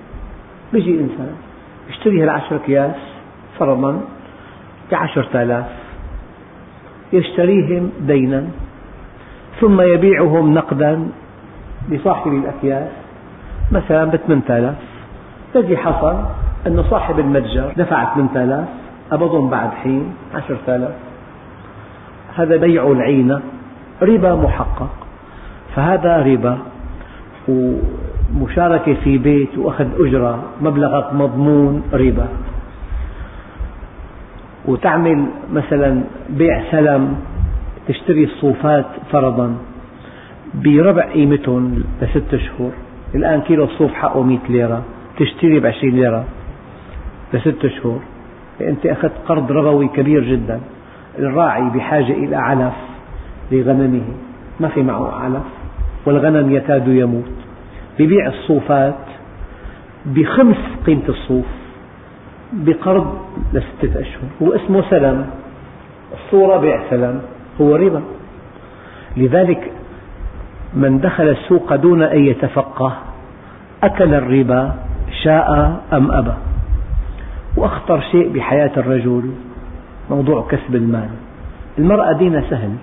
بيجي 0.73 0.99
إنسان 0.99 1.35
يشتري 1.89 2.23
هالعشرة 2.23 2.55
أكياس 2.55 2.95
فرضا 3.59 4.01
بعشرة 4.91 5.43
آلاف 5.43 5.65
يشتريهم 7.13 7.91
دينا 7.99 8.47
ثم 9.61 9.81
يبيعهم 9.81 10.53
نقدا 10.53 11.07
لصاحب 11.89 12.33
الأكياس. 12.33 13.00
مثلا 13.71 14.05
ب 14.05 14.15
8000 14.15 14.75
الذي 15.55 15.77
حصل 15.77 16.15
أن 16.67 16.83
صاحب 16.89 17.19
المتجر 17.19 17.73
دفع 17.77 18.15
8000 18.15 18.67
قبضهم 19.11 19.49
بعد 19.49 19.69
حين 19.83 20.13
10000 20.35 20.91
هذا 22.35 22.57
بيع 22.57 22.91
العينة 22.91 23.41
ربا 24.01 24.35
محقق. 24.35 24.89
فهذا 25.75 26.17
ربا 26.17 26.57
ومشاركة 27.47 28.93
في 28.93 29.17
بيت 29.17 29.57
وأخذ 29.57 29.87
أجرة 29.99 30.43
مبلغك 30.61 31.13
مضمون 31.13 31.83
ربا. 31.93 32.27
وتعمل 34.65 35.25
مثلا 35.53 36.01
بيع 36.29 36.71
سلم 36.71 37.15
تشتري 37.87 38.23
الصوفات 38.23 38.85
فرضا 39.11 39.55
بربع 40.53 41.03
قيمتهم 41.13 41.83
لست 42.01 42.33
أشهر 42.33 42.71
الآن 43.15 43.41
كيلو 43.41 43.63
الصوف 43.63 43.93
حقه 43.93 44.23
100 44.23 44.39
ليرة 44.49 44.83
تشتري 45.17 45.59
ب 45.59 45.65
20 45.65 45.93
ليرة 45.93 46.25
لست 47.33 47.65
أشهر 47.65 47.99
أنت 48.61 48.85
أخذت 48.85 49.13
قرض 49.27 49.51
ربوي 49.51 49.87
كبير 49.87 50.23
جدا 50.23 50.59
الراعي 51.19 51.69
بحاجة 51.69 52.11
إلى 52.11 52.35
علف 52.35 52.73
لغنمه. 53.51 54.03
ما 54.59 54.67
في 54.67 54.83
معه 54.83 55.11
علف 55.11 55.43
والغنم 56.05 56.51
يكاد 56.51 56.87
يموت. 56.87 57.31
ببيع 57.99 58.27
الصوفات 58.27 59.05
بخمس 60.05 60.57
قيمة 60.85 61.09
الصوف 61.09 61.45
بقرض 62.53 63.17
لستة 63.53 64.01
أشهر. 64.01 64.23
هو 64.41 64.55
اسمه 64.55 64.89
سلم 64.89 65.29
الصورة 66.13 66.57
بيع 66.57 66.81
سلم 66.89 67.21
هو 67.61 67.75
ربا. 67.75 68.01
لذلك 69.17 69.71
من 70.73 70.99
دخل 70.99 71.29
السوق 71.29 71.75
دون 71.75 72.03
أن 72.03 72.25
يتفقه 72.25 72.93
أكل 73.83 74.13
الربا 74.13 74.73
شاء 75.23 75.81
أم 75.93 76.11
أبى. 76.11 76.33
وأخطر 77.57 78.01
شيء 78.11 78.33
بحياة 78.33 78.71
الرجل 78.77 79.31
موضوع 80.09 80.47
كسب 80.49 80.75
المال. 80.75 81.09
المرأة 81.77 82.11
دين 82.13 82.43
سهل. 82.49 82.75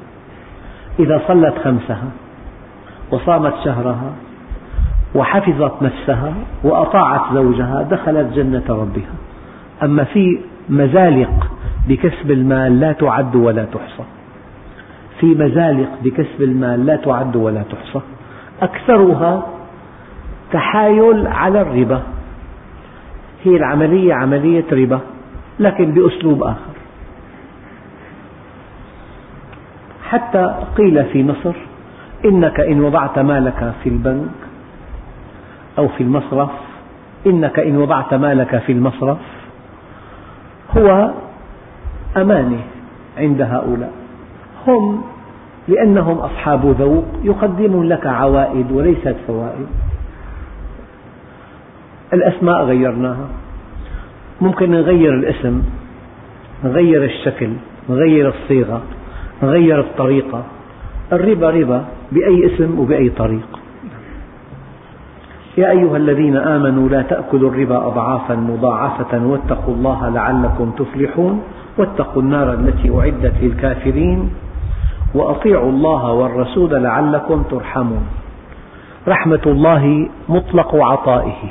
إذا 1.01 1.22
صلت 1.29 1.55
خمسها 1.64 2.09
وصامت 3.11 3.55
شهرها 3.64 4.12
وحفظت 5.14 5.83
نفسها 5.83 6.33
وأطاعت 6.64 7.35
زوجها 7.35 7.83
دخلت 7.83 8.33
جنة 8.35 8.64
ربها. 8.68 9.14
أما 9.83 10.05
في 10.05 10.38
مزالق 10.68 11.51
بكسب 11.88 12.31
المال 12.31 12.81
لا 12.81 12.92
تعد 12.92 13.37
ولا 13.37 13.64
تحصى. 13.64 14.17
في 15.20 15.26
مزالق 15.26 15.88
بكسب 16.04 16.42
المال 16.42 16.87
لا 16.87 16.96
تعد 16.96 17.37
ولا 17.37 17.62
تحصى. 17.62 18.00
أكثرها 18.62 19.46
تحايل 20.52 21.26
على 21.26 21.61
الربا. 21.61 22.02
هي 23.44 23.57
العملية 23.57 24.14
عملية 24.14 24.64
ربا 24.72 25.00
لكن 25.61 25.90
بأسلوب 25.92 26.42
آخر. 26.42 26.78
حتى 30.09 30.54
قيل 30.76 31.04
في 31.04 31.24
مصر 31.24 31.54
إنك 32.24 32.61
إن 32.61 32.81
وضعت 32.81 33.18
مالك 33.18 33.72
في 33.83 33.88
البنك 33.88 34.31
أو 35.78 35.88
في 35.88 36.02
المصرف 36.02 36.50
إنك 37.26 37.59
إن 37.59 37.76
وضعت 37.76 38.14
مالك 38.14 38.59
في 38.59 38.72
المصرف 38.72 39.18
هو 40.76 41.11
أمانة 42.16 42.61
عند 43.18 43.42
هؤلاء. 43.42 43.92
هم 44.66 45.02
لأنهم 45.68 46.18
أصحاب 46.18 46.74
ذوق 46.78 47.04
يقدمون 47.22 47.88
لك 47.88 48.06
عوائد 48.06 48.72
وليست 48.72 49.16
فوائد. 49.26 49.66
الأسماء 52.12 52.64
غيرناها. 52.64 53.28
ممكن 54.40 54.70
نغير 54.70 55.14
الاسم 55.14 55.62
نغير 56.64 57.04
الشكل 57.04 57.50
نغير 57.90 58.28
الصيغة 58.28 58.82
نغير 59.42 59.80
الطريقة. 59.80 60.42
الربا 61.12 61.50
ربا 61.50 61.84
بأي 62.12 62.46
اسم 62.46 62.78
وبأي 62.78 63.08
طريق. 63.10 63.60
يا 65.58 65.70
أيها 65.70 65.96
الذين 65.96 66.36
آمنوا 66.36 66.88
لا 66.88 67.02
تأكلوا 67.02 67.50
الربا 67.50 67.86
أضعافا 67.86 68.34
مضاعفة 68.34 69.26
واتقوا 69.26 69.74
الله 69.74 70.08
لعلكم 70.08 70.70
تفلحون 70.70 71.42
واتقوا 71.78 72.22
النار 72.22 72.54
التي 72.54 72.98
أعدت 72.98 73.34
للكافرين. 73.42 74.30
وأطيعوا 75.14 75.70
الله 75.70 76.12
والرسول 76.12 76.82
لعلكم 76.82 77.42
ترحمون. 77.42 78.06
رحمة 79.08 79.44
الله 79.46 80.08
مطلق 80.28 80.74
عطائه. 80.74 81.42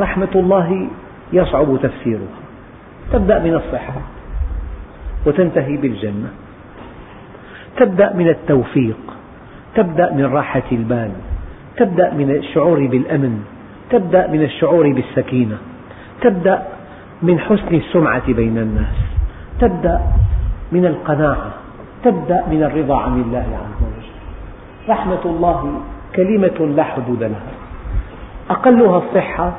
رحمة 0.00 0.28
الله 0.34 0.86
يصعب 1.32 1.78
تفسيرها 1.82 2.38
تبدأ 3.12 3.38
من 3.38 3.54
الصحة 3.54 4.00
وتنتهي 5.26 5.76
بالجنة. 5.76 6.28
تبدأ 7.76 8.12
من 8.12 8.28
التوفيق. 8.28 8.96
تبدأ 9.74 10.12
من 10.12 10.24
راحة 10.24 10.62
البال. 10.72 11.10
تبدأ 11.76 12.14
من 12.14 12.30
الشعور 12.30 12.86
بالأمن. 12.86 13.44
تبدأ 13.90 14.26
من 14.26 14.42
الشعور 14.42 14.92
بالسكينة. 14.92 15.56
تبدأ 16.20 16.62
من 17.22 17.38
حسن 17.38 17.74
السمعة 17.74 18.32
بين 18.32 18.58
الناس. 18.58 18.96
تبدأ 19.60 20.00
من 20.72 20.86
القناعة. 20.86 21.63
تبدأ 22.04 22.44
من 22.50 22.62
الرضا 22.62 22.98
عن 22.98 23.20
الله 23.20 23.38
عز 23.38 23.80
وجل. 23.82 24.14
رحمة 24.88 25.24
الله 25.24 25.80
كلمة 26.16 26.74
لا 26.76 26.84
حدود 26.84 27.22
لها. 27.22 27.52
أقلها 28.50 28.98
الصحة 28.98 29.52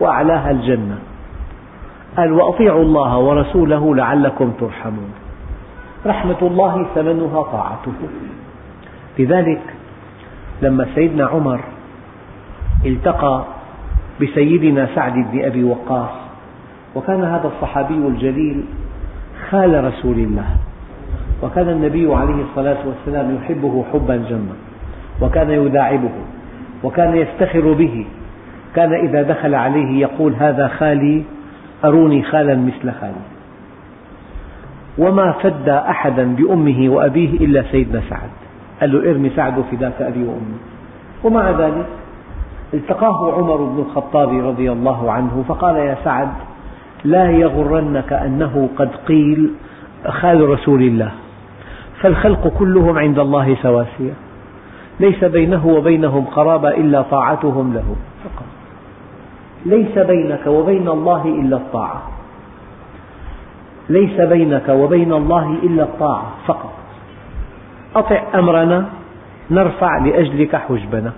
وأعلاها 0.00 0.50
الجنة. 0.50 0.98
قال 2.16 2.32
وأطيعوا 2.32 2.82
الله 2.82 3.18
ورسوله 3.18 3.94
لعلكم 3.94 4.52
ترحمون. 4.60 5.12
رحمة 6.06 6.42
الله 6.42 6.86
ثمنها 6.94 7.42
طاعته. 7.42 7.92
لذلك 9.18 9.62
لما 10.62 10.86
سيدنا 10.94 11.26
عمر 11.26 11.60
التقى 12.86 13.44
بسيدنا 14.22 14.88
سعد 14.94 15.12
بن 15.12 15.44
أبي 15.44 15.64
وقاص 15.64 16.10
وكان 16.94 17.24
هذا 17.24 17.50
الصحابي 17.56 17.94
الجليل 17.94 18.64
خال 19.50 19.84
رسول 19.84 20.18
الله. 20.18 20.46
وكان 21.42 21.68
النبي 21.68 22.14
عليه 22.14 22.42
الصلاة 22.50 22.78
والسلام 22.86 23.36
يحبه 23.36 23.84
حبا 23.92 24.16
جما 24.16 24.56
وكان 25.20 25.50
يداعبه 25.50 26.10
وكان 26.84 27.16
يفتخر 27.16 27.72
به 27.72 28.06
كان 28.74 28.94
إذا 28.94 29.22
دخل 29.22 29.54
عليه 29.54 30.00
يقول 30.00 30.34
هذا 30.34 30.68
خالي 30.68 31.22
أروني 31.84 32.22
خالا 32.22 32.54
مثل 32.54 32.92
خالي. 33.00 33.24
وما 34.98 35.32
فدى 35.32 35.72
أحدا 35.72 36.34
بأمه 36.34 36.88
وأبيه 36.88 37.30
إلا 37.30 37.62
سيدنا 37.62 38.02
سعد. 38.10 38.30
قال 38.80 38.92
له 38.92 39.10
ارمي 39.10 39.30
سعد 39.36 39.60
فداك 39.70 40.02
أبي 40.02 40.22
وأمي. 40.24 40.58
ومع 41.24 41.50
ذلك 41.50 41.86
التقاه 42.74 43.32
عمر 43.32 43.56
بن 43.56 43.78
الخطاب 43.78 44.46
رضي 44.46 44.72
الله 44.72 45.12
عنه 45.12 45.44
فقال 45.48 45.76
يا 45.76 45.96
سعد 46.04 46.28
لا 47.04 47.30
يغرنك 47.30 48.12
أنه 48.12 48.68
قد 48.78 48.90
قيل 49.08 49.50
خال 50.08 50.48
رسول 50.48 50.82
الله. 50.82 51.10
فالخلق 52.00 52.48
كلهم 52.48 52.98
عند 52.98 53.18
الله 53.18 53.56
سواسية. 53.62 54.12
ليس 55.00 55.24
بينه 55.24 55.66
وبينهم 55.66 56.24
قرابة 56.24 56.68
إلا 56.68 57.02
طاعتهم 57.02 57.74
له. 57.74 57.96
فقط. 58.24 58.46
ليس 59.66 59.98
بينك 59.98 60.46
وبين 60.46 60.88
الله 60.88 61.24
إلا 61.24 61.56
الطاعة. 61.56 62.02
ليس 63.88 64.20
بينك 64.20 64.68
وبين 64.68 65.12
الله 65.12 65.58
إلا 65.62 65.82
الطاعة. 65.82 66.32
فقط. 66.46 66.72
أطع 67.96 68.22
أمرنا 68.34 68.86
نرفع 69.50 69.98
لأجلك 69.98 70.56
حجبنا. 70.56 71.12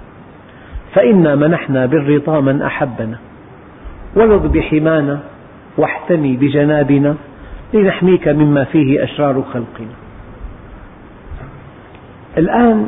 فإنا 0.95 1.35
منحنا 1.35 1.87
بالرضا 1.87 2.41
من 2.41 2.63
أحبنا. 2.63 3.19
ولذ 4.17 4.49
بحمانا 4.49 5.21
واحتمي 5.79 6.37
بجنابنا. 6.37 7.15
لنحميك 7.75 8.29
مما 8.29 8.65
فيه 8.65 9.05
أشرار 9.05 9.43
خلقنا. 9.53 10.08
الآن 12.37 12.87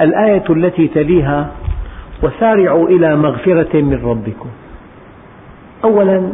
الآية 0.00 0.44
التي 0.50 0.88
تليها 0.88 1.50
وسارعوا 2.22 2.88
إلى 2.88 3.16
مغفرة 3.16 3.80
من 3.80 4.00
ربكم. 4.04 4.48
أولا 5.84 6.32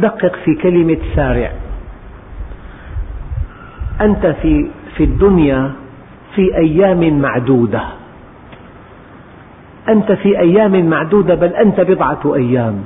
دقق 0.00 0.36
في 0.44 0.54
كلمة 0.54 0.98
سارع. 1.16 1.52
أنت 4.00 4.26
في, 4.26 4.66
في 4.96 5.04
الدنيا 5.04 5.70
في 6.34 6.56
أيام 6.56 7.20
معدودة. 7.20 7.82
أنت 9.88 10.12
في 10.12 10.38
أيام 10.38 10.90
معدودة 10.90 11.34
بل 11.34 11.48
أنت 11.48 11.80
بضعة 11.80 12.34
أيام. 12.34 12.84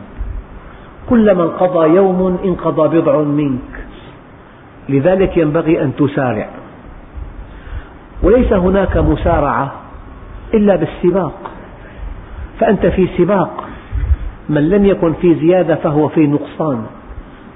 كلما 1.08 1.44
انقضى 1.44 1.88
يوم 1.88 2.38
انقضى 2.44 3.00
بضع 3.00 3.22
منك. 3.22 3.84
لذلك 4.88 5.36
ينبغي 5.36 5.82
أن 5.82 5.96
تسارع. 5.96 6.48
وليس 8.24 8.52
هناك 8.52 8.96
مسارعة 8.96 9.72
إلا 10.54 10.76
بالسباق. 10.76 11.50
فأنت 12.60 12.86
في 12.86 13.08
سباق. 13.18 13.64
من 14.48 14.68
لم 14.68 14.86
يكن 14.86 15.12
في 15.12 15.34
زيادة 15.34 15.74
فهو 15.74 16.08
في 16.08 16.26
نقصان. 16.26 16.86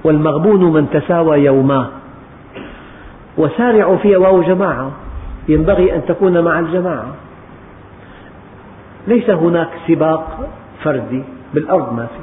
والمغبون 0.05 0.73
من 0.73 0.91
تساوى 0.91 1.39
يوماه 1.39 1.89
وسارعوا 3.39 3.97
في 3.97 4.17
واو 4.17 4.43
جماعة. 4.43 4.91
ينبغي 5.49 5.97
أن 5.97 6.03
تكون 6.09 6.41
مع 6.41 6.59
الجماعة. 6.59 7.15
ليس 9.07 9.31
هناك 9.31 9.69
سباق 9.89 10.49
فردي. 10.85 11.23
بالأرض 11.55 11.93
ما 11.93 12.07
في. 12.07 12.19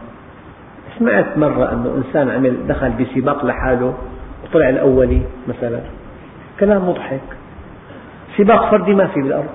سمعت 0.99 1.37
مرة 1.37 1.71
أن 1.71 2.03
إنسان 2.05 2.29
عمل 2.29 2.67
دخل 2.67 2.89
بسباق 2.89 3.45
لحاله. 3.45 3.93
وطلع 4.43 4.69
الأولي 4.69 5.21
مثلا. 5.47 5.79
كلام 6.59 6.89
مضحك. 6.89 7.21
سباق 8.37 8.71
فردي 8.71 8.93
ما 8.93 9.07
في 9.07 9.21
بالأرض. 9.21 9.49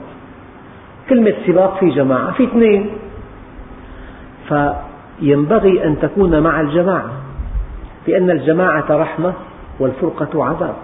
كلمة 1.09 1.35
سباق 1.47 1.81
في 1.81 1.91
جماعة 1.91 2.33
في 2.33 2.45
اثنين. 2.45 2.91
فينبغي 4.49 5.85
أن 5.85 6.01
تكون 6.01 6.41
مع 6.41 6.61
الجماعة 6.61 7.11
لأن 8.07 8.31
الجماعة 8.31 8.87
رحمة 8.91 9.33
والفرقة 9.79 10.45
عذاب. 10.45 10.77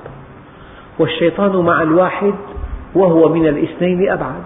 والشيطان 0.98 1.56
مع 1.56 1.82
الواحد 1.82 2.34
وهو 2.94 3.28
من 3.28 3.46
الاثنين 3.46 4.10
أبعد. 4.10 4.42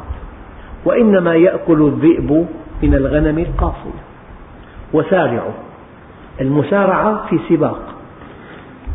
وإنما 0.85 1.35
يأكل 1.35 1.83
الذئب 1.83 2.47
من 2.83 2.95
الغنم 2.95 3.39
القاصية 3.39 4.01
وسارعوا. 4.93 5.53
المسارعة 6.41 7.27
في 7.27 7.39
سباق. 7.49 7.83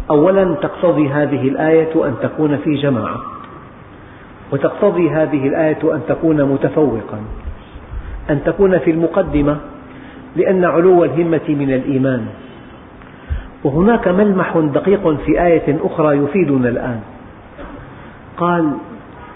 أولا 0.10 0.54
تقتضي 0.54 1.10
هذه 1.10 1.48
الآية 1.48 2.06
أن 2.06 2.16
تكون 2.22 2.58
في 2.58 2.76
جماعة. 2.76 3.35
وتقتضي 4.52 5.10
هذه 5.10 5.48
الآية 5.48 5.80
أن 5.84 6.02
تكون 6.08 6.44
متفوقا 6.44 7.20
أن 8.30 8.44
تكون 8.44 8.78
في 8.78 8.92
المقدمة 8.92 9.58
لأن 10.36 10.66
علو 10.66 11.04
الهمة 11.04 11.42
من 11.50 11.74
الإيمان. 11.74 12.26
وهناك 13.64 14.08
ملمح 14.08 14.58
دقيق 14.58 15.08
في 15.08 15.44
آية 15.46 15.80
أخرى 15.84 16.18
يفيدنا 16.18 16.70
الآن. 16.70 17.00
قال 18.38 18.72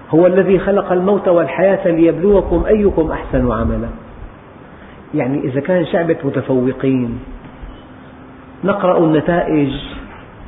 هو 0.10 0.28
الذي 0.28 0.60
خلق 0.60 0.92
الموت 0.92 1.28
والحياة 1.28 1.92
ليبلوكم 1.92 2.66
أيكم 2.68 3.12
أحسن 3.12 3.52
عملا. 3.52 3.90
يعني 5.16 5.40
إذا 5.40 5.60
كان 5.62 5.86
شعبة 5.86 6.18
متفوقين 6.24 7.20
نقرأ 8.64 9.06
النتائج 9.06 9.72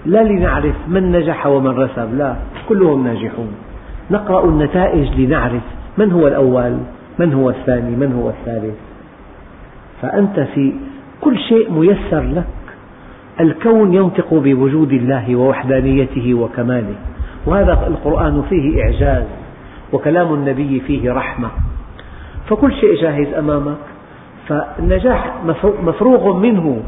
لا 0.05 0.23
لنعرف 0.23 0.75
من 0.87 1.11
نجح 1.11 1.47
ومن 1.47 1.71
رسب 1.71 2.17
لا 2.17 2.35
كلهم 2.69 3.07
ناجحون. 3.07 3.53
نقرأ 4.11 4.45
النتائج 4.45 5.19
لنعرف 5.19 5.61
من 5.97 6.11
هو 6.11 6.27
الأول 6.27 6.77
من 7.19 7.33
هو 7.33 7.49
الثاني 7.49 7.95
من 7.95 8.13
هو 8.13 8.29
الثالث. 8.29 8.75
فأنت 10.01 10.39
في 10.39 10.73
كل 11.21 11.39
شيء 11.39 11.71
ميسر 11.71 12.21
لك. 12.21 12.45
الكون 13.39 13.93
ينطق 13.93 14.33
بوجود 14.33 14.93
الله 14.93 15.35
ووحدانيته 15.35 16.33
وكماله. 16.33 16.95
وهذا 17.45 17.87
القرآن 17.87 18.43
فيه 18.49 18.83
إعجاز 18.83 19.23
وكلام 19.93 20.33
النبي 20.33 20.79
فيه 20.79 21.13
رحمة. 21.13 21.49
فكل 22.49 22.73
شيء 22.73 23.01
جاهز 23.01 23.33
أمامك. 23.33 23.77
فالنجاح 24.47 25.33
مفروغ 25.83 26.37
منه. 26.37 26.81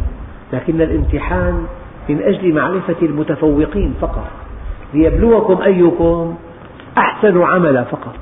لكن 0.54 0.82
الامتحان 0.82 1.66
من 2.10 2.22
أجل 2.22 2.54
معرفة 2.54 2.96
المتفوقين 3.02 3.94
فقط. 4.02 4.28
ليبلوكم 4.94 5.62
أيكم 5.62 6.36
أحسن 7.24 7.42
عملا 7.42 7.84
فقط. 7.84 8.16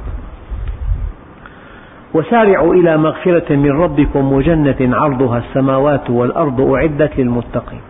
وسارعوا 2.13 2.73
إلى 2.73 2.97
مغفرة 2.97 3.55
من 3.55 3.71
ربكم 3.71 4.33
وجنة 4.33 4.97
عرضها 4.97 5.37
السماوات 5.37 6.09
والأرض 6.09 6.61
أعدت 6.61 7.19
للمتقين. 7.19 7.81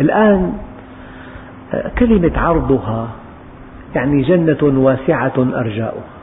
الآن 0.00 0.52
كلمة 1.98 2.32
عرضها 2.36 3.08
يعني 3.94 4.22
جنة 4.22 4.84
واسعة 4.84 5.32
أرجاؤها. 5.38 6.18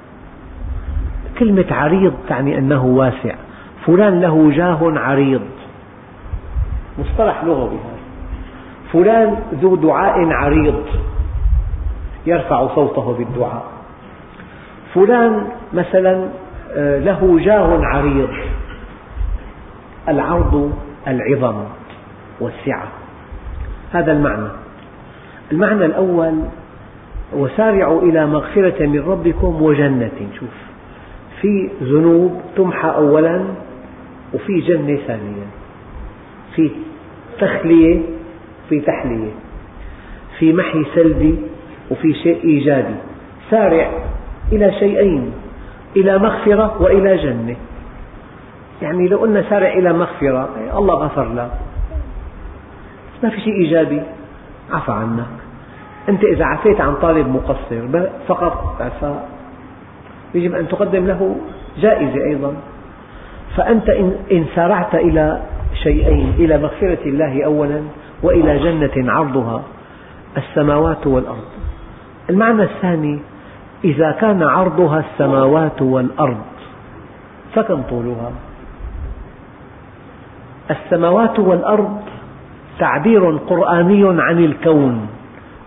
كلمة 1.40 1.66
عريض 1.72 2.14
تعني 2.30 2.58
أنه 2.58 2.86
واسع. 2.86 3.36
فلان 3.86 4.22
له 4.22 4.52
جاه 4.52 4.80
عريض. 4.82 5.42
مصطلح 7.00 7.44
لغوي 7.44 7.70
هذا. 7.70 8.00
فلان 8.94 9.36
ذو 9.62 9.76
دعاء 9.76 10.30
عريض. 10.32 10.84
يرفع 12.26 12.68
صوته 12.76 13.14
بالدعاء. 13.18 13.75
فلان 14.96 15.48
مثلا 15.74 16.30
آه، 16.78 17.00
له 17.00 17.40
جاه 17.40 17.86
عريض. 17.86 18.30
العرض 20.10 20.74
العظم 21.08 21.64
والسعة. 22.40 22.88
هذا 23.92 24.12
المعنى. 24.12 24.48
المعنى 25.52 25.86
الأول 25.86 26.34
وسارعوا 27.34 28.02
إلى 28.02 28.26
مغفرة 28.26 28.86
من 28.86 29.00
ربكم 29.08 29.62
وجنة. 29.62 30.30
شوف 30.40 30.50
في 31.42 31.70
ذنوب 31.84 32.42
تمحى 32.58 32.90
أولا 32.90 33.46
وفي 34.34 34.60
جنة 34.60 35.00
ثانيا. 35.08 35.48
في 36.56 36.72
تخلية 37.40 38.02
في 38.70 38.80
تحلية. 38.80 39.32
في 40.40 40.54
محي 40.54 40.86
سلبي 40.96 41.38
وفي 41.92 42.14
شيء 42.14 42.44
إيجابي. 42.44 42.96
سارع 43.52 44.15
إلى 44.52 44.72
شيئين 44.72 45.32
إلى 45.96 46.18
مغفرة 46.18 46.82
وإلى 46.82 47.18
جنة. 47.18 47.56
يعني 48.82 49.08
لو 49.08 49.18
قلنا 49.18 49.44
سارع 49.50 49.74
إلى 49.74 49.94
مغفرة 49.94 50.50
الله 50.78 50.94
غفر 50.94 51.34
لك 51.34 51.52
ما 53.24 53.30
في 53.30 53.42
شيء 53.42 53.54
إيجابي. 53.54 54.02
عفى 54.72 54.92
عنك. 54.92 55.26
أنت 56.10 56.24
إذا 56.24 56.46
عفيت 56.46 56.82
عن 56.82 56.96
طالب 56.96 57.28
مقصر 57.28 58.08
فقط 58.28 58.82
إعفاء 58.82 59.30
يجب 60.36 60.56
أن 60.56 60.68
تقدم 60.68 61.08
له 61.08 61.36
جائزة 61.80 62.26
أيضا. 62.26 62.54
فأنت 63.58 63.90
إن 64.32 64.46
سارعت 64.56 64.96
إلى 64.96 65.42
شيئين 65.84 66.34
إلى 66.40 66.58
مغفرة 66.58 67.04
الله 67.06 67.46
أولا 67.46 67.82
وإلى 68.24 68.60
جنة 68.60 69.12
عرضها 69.12 69.62
السماوات 70.38 71.08
والأرض. 71.08 71.50
المعنى 72.30 72.64
الثاني 72.64 73.20
إذا 73.86 74.12
كان 74.12 74.44
عرضها 74.44 75.00
السماوات 75.00 75.82
والأرض 75.82 76.42
فكم 77.56 77.82
طولها؟ 77.82 78.32
السماوات 80.72 81.40
والأرض 81.40 82.02
تعبير 82.80 83.38
قرآني 83.38 84.22
عن 84.22 84.46
الكون 84.46 85.08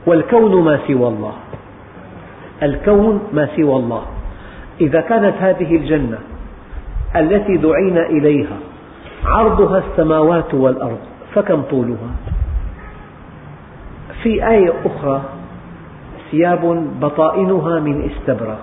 والكون 0.06 0.64
ما 0.64 0.78
سوى 0.86 1.08
الله 1.08 1.32
الكون 2.62 3.20
ما 3.32 3.48
سوى 3.56 3.76
الله 3.76 4.02
إذا 4.80 5.00
كانت 5.00 5.34
هذه 5.40 5.76
الجنة 5.76 6.18
التي 7.16 7.56
دعينا 7.56 8.06
إليها 8.06 8.56
عرضها 9.24 9.82
السماوات 9.90 10.54
والأرض 10.54 10.98
فكم 11.34 11.62
طولها؟ 11.62 12.10
في 14.22 14.48
آية 14.48 14.72
أخرى 14.84 15.22
ثياب 16.30 16.86
بطائنها 17.00 17.80
من 17.80 18.10
استبرق 18.10 18.58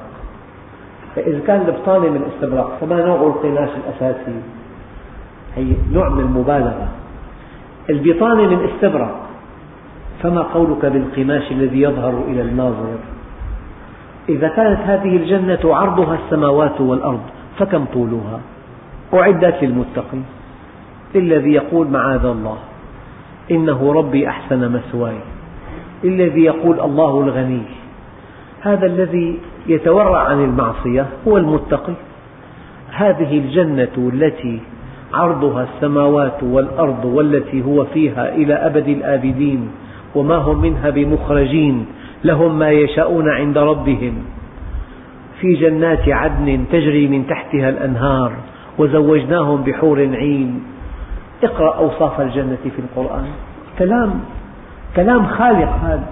فإذا 1.16 1.40
كان 1.48 1.62
البطانة 1.62 2.10
من 2.10 2.24
استبرق 2.34 2.78
فما 2.82 3.06
نوع 3.06 3.28
القماش 3.28 3.70
الأساسي؟ 3.70 4.40
هي 5.56 5.74
نوع 5.92 6.10
من 6.10 6.20
المبالغة. 6.20 6.88
البطانة 7.90 8.56
من 8.56 8.70
استبرق 8.70 9.26
فما 10.24 10.42
قولك 10.42 10.86
بالقماش 10.86 11.52
الذي 11.52 11.82
يظهر 11.82 12.24
إلى 12.28 12.42
الناظر 12.42 12.96
إذا 14.30 14.48
كانت 14.48 14.80
هذه 14.80 15.18
الجنة 15.18 15.76
عرضها 15.76 16.18
السماوات 16.26 16.82
والأرض 16.82 17.22
فكم 17.58 17.86
طولها؟ 17.86 18.40
أعدت 19.14 19.64
للمتقين. 19.64 20.26
الذي 21.16 21.54
يقول 21.54 21.88
معاذ 21.88 22.26
الله 22.26 22.58
إنه 23.52 23.94
ربي 23.94 24.30
أحسن 24.30 24.72
مثواي. 24.72 25.18
الذي 26.04 26.44
يقول 26.44 26.80
الله 26.80 27.24
الغني. 27.24 27.62
هذا 28.62 28.86
الذي 28.86 29.40
يتورع 29.68 30.20
عن 30.24 30.44
المعصية 30.44 31.06
هو 31.28 31.38
المتقي. 31.38 31.94
هذه 32.92 33.38
الجنة 33.38 34.12
التي 34.14 34.60
عرضها 35.14 35.64
السماوات 35.64 36.44
والأرض 36.44 37.06
والتي 37.06 37.64
هو 37.64 37.86
فيها 37.86 38.36
إلى 38.36 38.54
أبد 38.54 38.88
الآبدين 38.88 39.68
وما 40.16 40.36
هم 40.36 40.62
منها 40.62 40.90
بمخرجين 40.90 41.86
لهم 42.24 42.60
ما 42.60 42.70
يشاءون 42.70 43.30
عند 43.30 43.58
ربهم. 43.58 44.14
في 45.42 45.54
جنات 45.54 46.10
عدن 46.10 46.66
تجري 46.72 47.08
من 47.08 47.28
تحتها 47.28 47.70
الأنهار 47.70 48.32
وزوجناهم 48.78 49.64
بحور 49.64 50.00
عين. 50.00 50.64
اقرأ 51.44 51.76
أوصاف 51.76 52.22
الجنة 52.22 52.58
في 52.64 52.80
القرآن. 52.80 53.26
كلام 53.80 54.20
كلام 54.96 55.28
خالق 55.28 55.70
هذا 55.70 56.08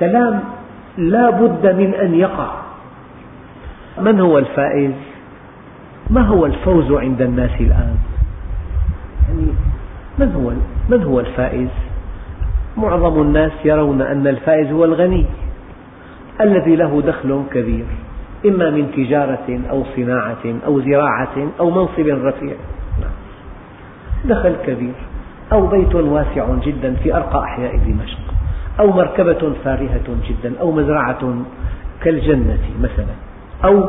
كلام 0.00 0.40
لا 0.98 1.30
بد 1.30 1.66
من 1.66 1.94
أن 1.94 2.14
يقع 2.14 2.50
من 3.98 4.20
هو 4.20 4.38
الفائز؟ 4.38 4.92
ما 6.10 6.20
هو 6.20 6.46
الفوز 6.46 6.92
عند 6.92 7.22
الناس 7.22 7.60
الآن؟ 7.60 7.96
يعني 9.28 9.46
من 10.18 10.32
هو 10.32 10.52
من 10.88 11.02
هو 11.02 11.20
الفائز؟ 11.20 11.68
معظم 12.76 13.22
الناس 13.22 13.52
يرون 13.64 14.02
أن 14.02 14.26
الفائز 14.26 14.72
هو 14.72 14.84
الغني 14.84 15.26
الذي 16.40 16.76
له 16.76 17.02
دخل 17.02 17.42
كبير 17.52 17.84
إما 18.46 18.70
من 18.70 18.90
تجارة 18.96 19.60
أو 19.70 19.84
صناعة 19.96 20.44
أو 20.66 20.80
زراعة 20.80 21.48
أو 21.60 21.70
منصب 21.70 22.08
رفيع 22.08 22.54
دخل 24.24 24.56
كبير 24.66 24.94
أو 25.54 25.66
بيت 25.66 25.94
واسع 25.94 26.46
جدا 26.62 26.94
في 26.94 27.16
أرقى 27.16 27.42
أحياء 27.42 27.76
دمشق 27.76 28.34
أو 28.80 28.90
مركبة 28.90 29.52
فارهة 29.64 30.08
جدا 30.28 30.60
أو 30.60 30.72
مزرعة 30.72 31.34
كالجنة 32.02 32.58
مثلا 32.80 33.14
أو 33.64 33.88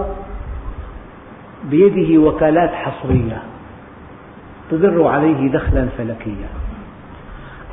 بيده 1.64 2.22
وكالات 2.22 2.70
حصرية 2.70 3.42
تدر 4.72 5.08
عليه 5.08 5.52
دخلا 5.52 5.88
فلكيا 5.98 6.50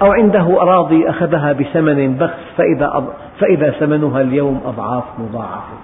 أو 0.03 0.13
عنده 0.13 0.63
أراضي 0.63 1.11
أخذها 1.11 1.53
بثمن 1.53 2.17
بخس 2.17 2.39
فإذا, 2.57 3.05
فإذا 3.41 3.71
ثمنها 3.71 4.21
اليوم 4.21 4.61
أضعاف 4.67 5.05
مضاعفة. 5.19 5.77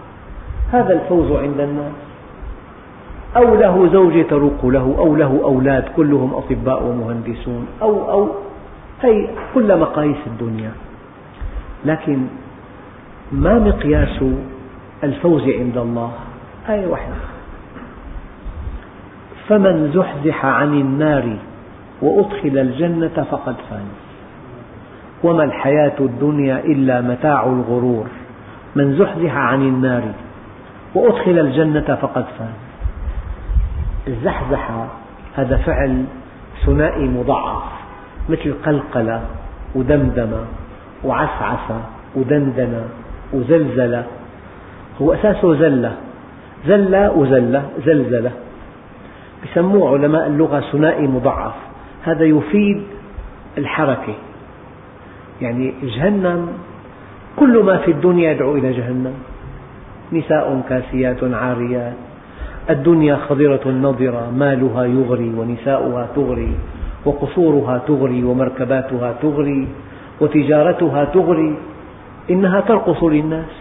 هذا 0.72 0.92
الفوز 0.92 1.32
عند 1.32 1.60
الناس. 1.60 2.07
أو 3.36 3.54
له 3.54 3.88
زوجة 3.92 4.22
ترق 4.22 4.66
له 4.66 4.94
أو 4.98 5.16
له 5.16 5.40
أولاد 5.44 5.84
كلهم 5.96 6.34
أطباء 6.34 6.82
ومهندسون 6.86 7.66
أو 7.82 8.10
أو 8.10 8.28
هي 9.02 9.28
كل 9.54 9.80
مقاييس 9.80 10.16
الدنيا. 10.26 10.72
لكن 11.84 12.18
ما 13.32 13.58
مقياس 13.58 14.24
الفوز 15.04 15.42
عند 15.48 15.76
الله؟ 15.76 16.12
آية 16.68 16.86
واحدة 16.86 17.14
فمن 19.48 19.92
زحزح 19.94 20.46
عن 20.46 20.80
النار 20.80 21.36
وأدخل 22.02 22.58
الجنة 22.58 23.26
فقد 23.30 23.56
فاز. 23.70 23.80
وما 25.24 25.44
الحياة 25.44 25.96
الدنيا 26.00 26.58
إلا 26.64 27.00
متاع 27.00 27.46
الغرور. 27.46 28.06
من 28.76 28.96
زحزح 28.98 29.36
عن 29.36 29.62
النار 29.62 30.02
وأدخل 30.94 31.38
الجنة 31.38 31.98
فقد 32.02 32.24
فاز. 32.38 32.67
الزحزحة 34.08 34.88
هذا 35.36 35.56
فعل 35.56 36.04
ثنائي 36.66 37.08
مضعف 37.08 37.62
مثل 38.28 38.54
قلقل 38.66 39.20
ودمدم 39.74 40.30
وعسعس 41.04 41.70
ودندن 42.14 42.82
وزلزل 43.32 44.02
هو 45.02 45.12
أساسه 45.12 45.54
زلة 45.54 45.92
زلة 46.66 47.12
وزلة 47.12 47.62
زلزلة. 47.86 48.30
يسموه 49.44 49.92
علماء 49.92 50.26
اللغة 50.26 50.60
ثنائي 50.60 51.06
مضعف 51.06 51.54
هذا 52.04 52.24
يفيد 52.24 52.82
الحركة. 53.58 54.14
يعني 55.40 55.74
جهنم 55.82 56.48
كل 57.36 57.62
ما 57.64 57.76
في 57.76 57.90
الدنيا 57.90 58.32
يدعو 58.32 58.54
إلى 58.54 58.72
جهنم. 58.72 59.14
نساء 60.12 60.62
كاسيات 60.68 61.24
عاريات 61.24 62.07
الدنيا 62.70 63.16
خضرة 63.16 63.64
نضرة 63.66 64.30
مالها 64.30 64.84
يغري 64.84 65.32
ونساؤها 65.38 66.08
تغري 66.16 66.52
وقصورها 67.04 67.78
تغري 67.78 68.24
ومركباتها 68.24 69.12
تغري 69.22 69.68
وتجارتها 70.20 71.04
تغري 71.04 71.56
إنها 72.30 72.60
ترقص 72.60 73.04
للناس. 73.04 73.54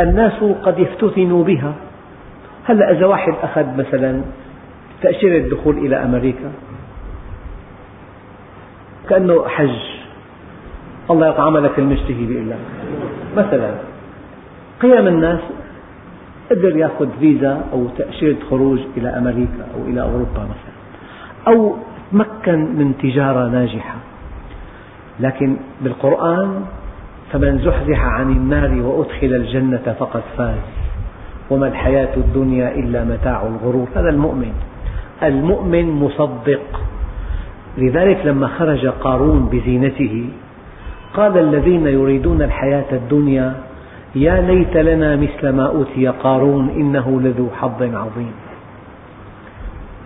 الناس 0.00 0.44
قد 0.62 0.78
يفتتنوا 0.78 1.44
بها. 1.44 1.72
هلا 2.64 2.90
إذا 2.92 3.06
واحد 3.06 3.34
أخذ 3.42 3.66
مثلا 3.78 4.20
تأشيرة 5.02 5.38
الدخول 5.38 5.78
إلى 5.78 5.96
أمريكا؟ 5.96 6.50
كأنه 9.08 9.48
حج. 9.48 9.78
الله 11.10 11.28
يطعم 11.28 11.56
لك 11.56 11.78
المشتهي 11.78 12.26
بيقول 12.26 12.50
لك 12.50 12.58
مثلا 13.36 13.70
قيم 14.82 15.06
الناس 15.06 15.40
قدر 16.50 16.76
يأخذ 16.76 17.08
فيزا 17.20 17.64
أو 17.72 17.86
تأشيرة 17.98 18.36
خروج 18.50 18.78
إلى 18.96 19.08
أمريكا 19.08 19.66
أو 19.74 19.88
إلى 19.88 20.02
أوروبا 20.02 20.42
مثلا 20.42 20.76
أو 21.48 21.76
تمكن 22.12 22.58
من 22.58 22.92
تجارة 23.02 23.48
ناجحة. 23.48 23.94
لكن 25.20 25.56
بالقرآن 25.80 26.64
فمن 27.32 27.58
زحزح 27.58 28.04
عن 28.04 28.30
النار 28.30 28.82
وأدخل 28.82 29.26
الجنة 29.26 29.96
فقد 29.98 30.22
فاز. 30.36 30.58
وما 31.50 31.68
الحياة 31.68 32.16
الدنيا 32.16 32.74
إلا 32.74 33.04
متاع 33.04 33.46
الغرور. 33.46 33.88
هذا 33.94 34.08
المؤمن. 34.08 34.52
المؤمن 35.22 35.90
مصدق. 35.90 36.80
لذلك 37.78 38.26
لما 38.26 38.46
خرج 38.46 38.86
قارون 38.86 39.48
بزينته 39.52 40.28
قال 41.14 41.38
الذين 41.38 41.86
يريدون 41.86 42.42
الحياة 42.42 42.92
الدنيا 42.92 43.54
يا 44.16 44.40
ليت 44.40 44.76
لنا 44.76 45.16
مثل 45.16 45.48
ما 45.48 45.66
أوتي 45.66 46.06
قارون 46.06 46.68
إنه 46.68 47.20
لذو 47.20 47.48
حظ 47.60 47.82
عظيم. 47.82 48.32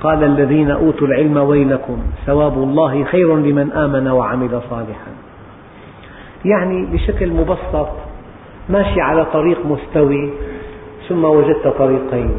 قال 0.01 0.25
الذين 0.25 0.71
أوتوا 0.71 1.07
العلم 1.07 1.37
ويلكم 1.37 1.99
ثواب 2.27 2.53
الله 2.53 3.05
خير 3.05 3.37
لمن 3.37 3.73
آمن 3.73 4.09
وعمل 4.09 4.61
صالحا. 4.71 5.13
يعني 6.45 6.87
بشكل 6.87 7.31
مبسط 7.31 7.89
ماشي 8.69 9.01
على 9.01 9.25
طريق 9.25 9.67
مستوي 9.67 10.31
ثم 11.09 11.25
وجدت 11.25 11.69
طريقين. 11.69 12.35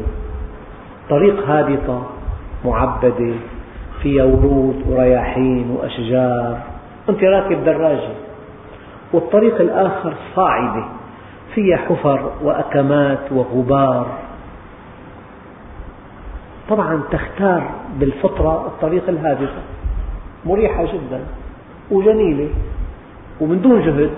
طريق 1.10 1.48
هابطة 1.48 2.02
معبدة 2.64 3.34
فيها 4.02 4.24
ورود 4.24 4.84
ورياحين 4.88 5.70
وأشجار. 5.70 6.58
أنت 7.08 7.24
راكب 7.24 7.64
دراجة 7.64 8.12
والطريق 9.12 9.60
الآخر 9.60 10.14
صاعدة. 10.36 10.84
فيها 11.54 11.76
حفر 11.76 12.32
وأكمات 12.42 13.32
وغبار. 13.32 14.18
طبعا 16.68 17.02
تختار 17.10 17.70
بالفطرة 18.00 18.66
الطريق 18.66 19.08
الهابطة 19.08 19.62
مريحة 20.46 20.84
جدا 20.84 21.20
وجميلة 21.90 22.48
ومن 23.40 23.60
دون 23.60 23.82
جهد. 23.82 24.10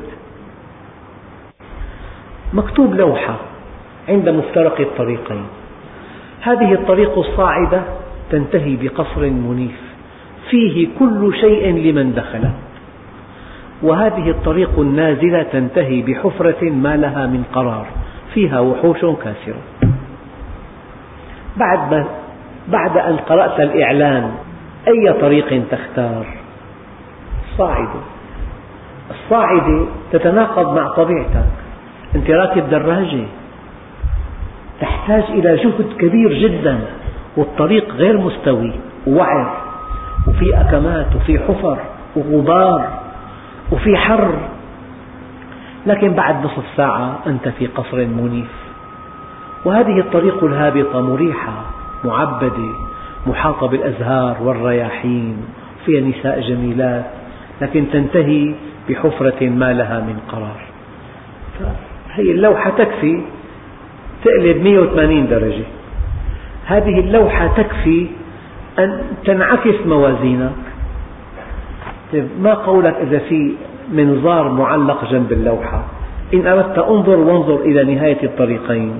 مكتوب 2.52 2.94
لوحة 2.94 3.36
عند 4.08 4.28
مفترق 4.28 4.80
الطريقين. 4.80 5.46
هذه 6.40 6.72
الطريق 6.72 7.18
الصاعدة 7.18 7.82
تنتهي 8.30 8.76
بقصر 8.76 9.20
منيف. 9.20 9.80
فيه 10.50 10.88
كل 10.98 11.34
شيء 11.40 11.72
لمن 11.72 12.14
دخله. 12.14 12.52
وهذه 13.82 14.30
الطريق 14.30 14.78
النازلة 14.78 15.42
تنتهي 15.42 16.02
بحفرة 16.02 16.70
ما 16.70 16.96
لها 16.96 17.26
من 17.26 17.44
قرار 17.52 17.87
فيها 18.34 18.60
وحوش 18.60 19.00
كاسرة. 19.00 19.62
بعد, 21.56 21.94
ما 21.94 22.04
بعد 22.68 22.96
أن 22.96 23.16
قرأت 23.16 23.60
الإعلان 23.60 24.30
أي 24.88 25.12
طريق 25.20 25.62
تختار؟ 25.70 26.26
الصاعدة 27.52 28.00
الصاعدة 29.10 29.87
تتناقض 30.12 30.76
مع 30.76 30.88
طبيعتك. 30.88 31.46
أنت 32.14 32.30
راكب 32.30 32.70
دراجة. 32.70 33.24
تحتاج 34.80 35.22
إلى 35.22 35.56
جهد 35.56 35.92
كبير 35.98 36.32
جدا 36.32 36.78
والطريق 37.37 37.94
غير 37.94 38.18
مستوي 38.18 38.72
ووعر 39.06 39.56
وفي 40.28 40.60
أكمات 40.60 41.16
وفي 41.16 41.38
حفر 41.38 41.78
وغبار. 42.16 43.03
وفي 43.72 43.96
حر. 43.96 44.35
لكن 45.87 46.12
بعد 46.12 46.44
نصف 46.44 46.64
ساعة 46.77 47.18
أنت 47.27 47.48
في 47.48 47.66
قصر 47.66 47.96
منيف. 47.96 48.50
وهذه 49.64 50.00
الطريق 50.00 50.44
الهابطة 50.44 51.00
مريحة 51.00 51.53
معبدة 52.05 52.68
محاطة 53.27 53.66
بالأزهار 53.66 54.37
والرياحين 54.42 55.37
فيها 55.87 56.00
نساء 56.00 56.40
جميلات 56.40 57.05
لكن 57.61 57.85
تنتهي 57.92 58.55
بحفرة 58.88 59.48
ما 59.48 59.72
لها 59.72 60.00
من 60.00 60.18
قرار. 60.29 60.61
هي 62.12 62.31
اللوحة 62.31 62.70
تكفي 62.70 63.22
تقلب 64.24 64.64
180 64.64 65.29
درجة. 65.29 65.64
هذه 66.66 67.00
اللوحة 67.00 67.46
تكفي 67.46 68.07
أن 68.79 69.00
تنعكس 69.24 69.87
موازينك 69.87 70.63
طيب 72.12 72.28
ما 72.40 72.54
قولك 72.54 72.94
إذا 72.94 73.18
في 73.18 73.54
منظار 73.92 74.48
معلق 74.52 75.10
جنب 75.10 75.32
اللوحة؟ 75.32 75.84
إن 76.34 76.46
أردت 76.46 76.78
انظر 76.78 77.18
وانظر 77.18 77.56
إلى 77.56 77.94
نهاية 77.94 78.22
الطريقين. 78.22 78.92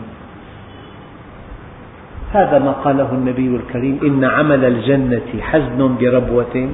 هذا 2.33 2.59
ما 2.59 2.73
قاله 2.73 3.13
النبي 3.13 3.57
الكريم 3.57 3.99
إن 4.03 4.25
عمل 4.25 4.65
الجنة 4.65 5.41
حزن 5.41 5.97
بربوة 6.01 6.69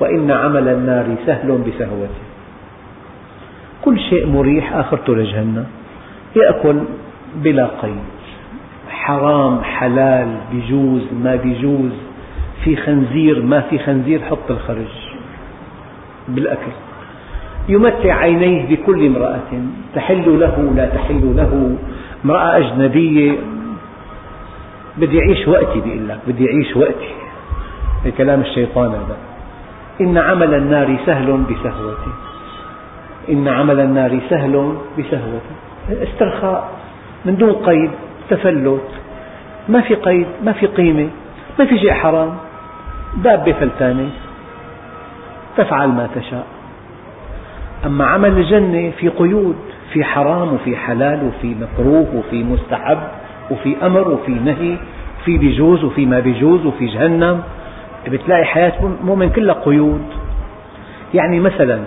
وإن 0.00 0.30
عمل 0.30 0.68
النار 0.68 1.06
سهل 1.26 1.58
بسهوة. 1.66 2.08
كل 3.84 4.00
شيء 4.00 4.26
مريح 4.26 4.76
آخرته 4.76 5.16
لجهنم 5.16 5.66
يأكل 6.36 6.76
بلا 7.36 7.66
قيد. 7.66 8.14
حرام 8.88 9.62
حلال 9.62 10.28
بيجوز 10.52 11.02
ما 11.24 11.36
بيجوز 11.36 11.92
في 12.64 12.76
خنزير 12.76 13.42
ما 13.42 13.60
في 13.60 13.78
خنزير 13.78 14.20
حط 14.20 14.50
الخرج. 14.50 15.03
بالأكل. 16.28 16.72
يمتع 17.68 18.14
عينيه 18.14 18.76
بكل 18.76 19.06
امرأة. 19.06 19.40
تحل 19.94 20.40
له 20.40 20.72
لا 20.76 20.86
تحل 20.86 21.36
له. 21.36 21.76
امرأة 22.24 22.58
أجنبية. 22.58 23.32
بدي 24.96 25.20
أعيش 25.20 25.48
وقتي 25.48 25.80
بيقول 25.80 26.08
لك. 26.08 26.18
بدي 26.26 26.46
أعيش 26.46 26.76
وقتي. 26.76 27.14
كلام 28.18 28.40
الشيطان 28.40 28.90
هذا. 28.90 29.16
إن 30.00 30.18
عمل 30.18 30.54
النار 30.54 30.96
سهل 31.06 31.44
بسهوة 31.50 31.96
إن 33.28 33.48
عمل 33.48 33.80
النار 33.80 34.20
سهل 34.30 34.74
بسهوة 34.98 35.40
استرخاء. 35.90 36.70
من 37.24 37.36
دون 37.36 37.52
قيد. 37.52 37.90
تفلت. 38.30 38.90
ما 39.68 39.80
في 39.80 39.94
قيد. 39.94 40.26
ما 40.44 40.52
في 40.52 40.66
قيمة. 40.66 41.08
ما 41.58 41.64
في 41.64 41.78
شيء 41.78 41.92
حرام. 41.92 42.34
دابة 43.16 43.52
فلتانة 43.52 44.10
تفعل 45.56 45.88
ما 45.88 46.08
تشاء. 46.14 46.46
أما 47.86 48.06
عمل 48.06 48.38
الجنة 48.38 48.90
في 48.90 49.08
قيود 49.08 49.56
في 49.92 50.04
حرام 50.04 50.54
وفي 50.54 50.76
حلال 50.76 51.28
وفي 51.28 51.54
مكروه 51.54 52.06
وفي 52.14 52.44
مستحب 52.44 52.98
وفي 53.50 53.76
أمر 53.82 54.08
وفي 54.08 54.32
نهي 54.32 54.76
في 55.24 55.38
بيجوز 55.38 55.84
وفي 55.84 56.06
ما 56.06 56.20
بيجوز 56.20 56.66
وفي 56.66 56.86
جهنم 56.86 57.42
بتلاقي 58.08 58.44
حياة 58.44 58.72
مؤمن 59.04 59.30
كلها 59.30 59.54
قيود. 59.54 60.04
يعني 61.14 61.40
مثلا 61.40 61.80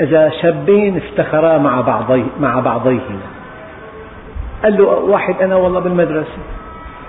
إذا 0.00 0.30
شابين 0.42 0.96
افتخرا 0.96 1.58
مع 1.58 1.80
بعضي 1.80 2.24
مع 2.40 2.60
بعضيهما. 2.60 3.26
قال 4.62 4.76
له 4.76 4.84
واحد 4.84 5.34
أنا 5.42 5.56
والله 5.56 5.80
بالمدرسة 5.80 6.38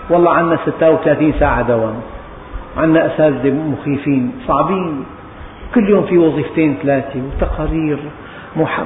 والله 0.10 0.32
عنا 0.32 0.58
36 0.66 1.34
ساعة 1.40 1.62
دوام. 1.62 1.96
عنا 2.78 3.06
أساتذة 3.06 3.54
مخيفين 3.54 4.32
صعبين. 4.48 5.06
كل 5.76 5.90
يوم 5.90 6.04
في 6.04 6.18
وظيفتين 6.18 6.78
ثلاثة 6.84 7.20
وتقارير 7.28 7.98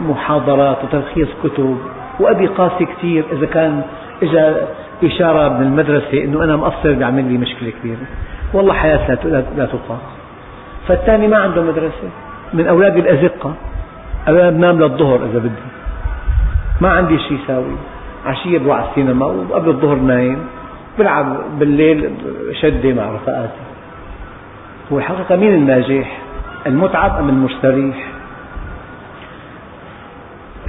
محاضرات 0.09 0.77
وتلخيص 0.83 1.27
كتب. 1.43 1.77
وأبي 2.19 2.47
قاسي 2.47 2.85
كثير 2.85 3.23
إذا 3.31 3.45
كان 3.45 3.81
إجا 4.23 4.67
إشارة 5.03 5.49
من 5.57 5.65
المدرسة 5.65 6.23
أنه 6.23 6.43
أنا 6.43 6.55
مقصر 6.55 6.93
بيعمل 6.93 7.25
لي 7.31 7.37
مشكلة 7.37 7.71
كبيرة. 7.81 8.05
والله 8.53 8.73
حياة 8.73 9.17
لا 9.57 9.65
تطاق. 9.65 10.01
فالثاني 10.87 11.27
ما 11.27 11.37
عنده 11.37 11.61
مدرسة. 11.61 12.09
من 12.53 12.67
أولادي 12.67 12.99
الأزقة 12.99 13.53
أنا 14.27 14.49
بنام 14.49 14.79
للظهر 14.79 15.15
إذا 15.15 15.39
بدي. 15.39 15.69
ما 16.81 16.89
عندي 16.89 17.19
شيء 17.19 17.39
يساوي. 17.43 17.75
عشية 18.25 18.57
بروح 18.59 18.77
على 18.77 18.89
السينما 18.89 19.25
وقبل 19.25 19.69
الظهر 19.69 19.95
نايم. 19.95 20.39
بلعب 20.99 21.37
بالليل 21.59 22.11
شدة 22.61 22.93
مع 22.93 23.11
رفقاتي. 23.11 23.68
هو 24.91 24.97
الحقيقة 24.97 25.35
مين 25.35 25.53
الناجح؟ 25.53 26.17
المتعب 26.67 27.19
أم 27.19 27.29
المستريح؟ 27.29 27.95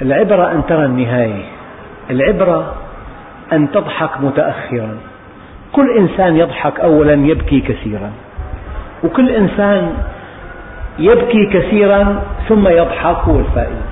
العبرة 0.01 0.51
أن 0.51 0.65
ترى 0.65 0.85
النهاية 0.85 1.43
العبرة 2.09 2.75
أن 3.53 3.71
تضحك 3.71 4.21
متأخرا. 4.21 4.97
كل 5.71 5.97
إنسان 5.97 6.37
يضحك 6.37 6.79
أولا 6.79 7.13
يبكي 7.13 7.61
كثيرا. 7.61 8.11
وكل 9.03 9.29
إنسان 9.29 9.93
يبكي 10.99 11.45
كثيرا 11.53 12.23
ثم 12.49 12.67
يضحك 12.67 13.17
هو 13.17 13.39
الفائز. 13.39 13.85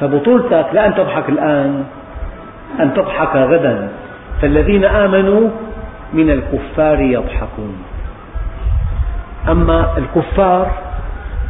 فبطولتك 0.00 0.66
لا 0.72 0.86
أن 0.86 0.94
تضحك 0.94 1.28
الآن 1.28 1.84
أن 2.80 2.94
تضحك 2.94 3.36
غدا. 3.36 3.88
فالذين 4.42 4.84
آمنوا 4.84 5.50
من 6.12 6.30
الكفار 6.30 7.00
يضحكون. 7.00 7.76
أما 9.48 9.98
الكفار 9.98 10.70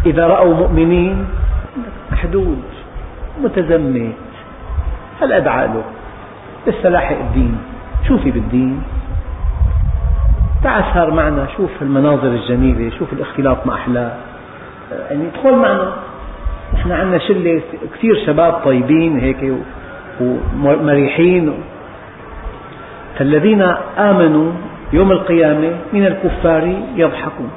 إذا 0.07 0.27
رأوا 0.27 0.55
مؤمنين 0.55 1.27
محدود 2.13 2.63
متزمت. 3.43 4.13
هل 5.23 5.33
أدعى 5.33 5.67
له؟ 5.67 5.85
لسه 6.67 6.89
لاحق 6.89 7.17
الدين. 7.19 7.59
شو 8.09 8.19
في 8.19 8.31
بالدين؟ 8.31 8.83
تعال 10.63 10.85
سهر 10.95 11.11
معنا 11.11 11.47
شوف 11.57 11.71
المناظر 11.83 12.29
الجميلة 12.29 12.91
شوف 12.99 13.13
الاختلاط 13.13 13.67
مع 13.67 13.75
أحلام. 13.75 14.13
يعني 15.11 15.25
ادخل 15.35 15.57
معنا. 15.57 15.93
نحن 16.75 16.93
عندنا 16.93 17.19
شلة 17.19 17.63
كثير 17.95 18.27
شباب 18.27 18.53
طيبين 18.53 19.19
هيك 19.19 19.55
ومريحين. 20.21 21.53
فالذين 23.19 23.63
آمنوا 23.99 24.53
يوم 24.93 25.13
القيامة 25.13 25.71
من 25.93 26.07
الكفار 26.07 26.77
يضحكون. 26.97 27.51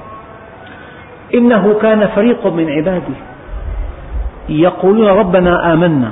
إنه 1.33 1.79
كان 1.81 2.07
فريق 2.07 2.47
من 2.47 2.69
عبادي 2.69 3.15
يقولون 4.49 5.07
ربنا 5.07 5.73
آمنا 5.73 6.11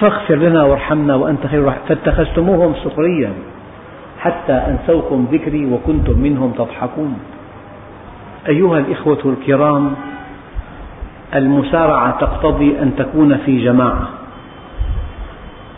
فاغفر 0.00 0.34
لنا 0.34 0.64
وارحمنا 0.64 1.14
وأنت 1.14 1.46
خير 1.46 1.72
فاتخذتموهم 1.88 2.74
سخريا 2.84 3.32
حتى 4.20 4.52
أنسوكم 4.52 5.26
ذكري 5.32 5.66
وكنتم 5.66 6.18
منهم 6.18 6.52
تضحكون. 6.52 7.18
أيها 8.48 8.78
الإخوة 8.78 9.18
الكرام 9.24 9.94
المسارعة 11.34 12.20
تقتضي 12.20 12.78
أن 12.82 12.96
تكون 12.96 13.36
في 13.36 13.64
جماعة 13.64 14.08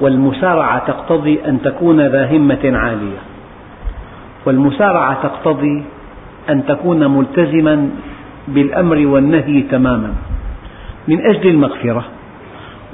والمسارعة 0.01 0.87
تقتضي 0.87 1.41
أن 1.47 1.63
تكون 1.63 2.01
ذا 2.01 2.31
همة 2.31 2.59
عالية 2.65 3.19
والمسارعة 4.47 5.23
تقتضي 5.23 5.85
أن 6.51 6.67
تكون 6.67 7.17
ملتزما 7.17 7.91
بالأمر 8.55 9.07
والنهي 9.07 9.63
تماما. 9.63 10.13
من 11.09 11.27
أجل 11.27 11.49
المغفرة 11.49 12.05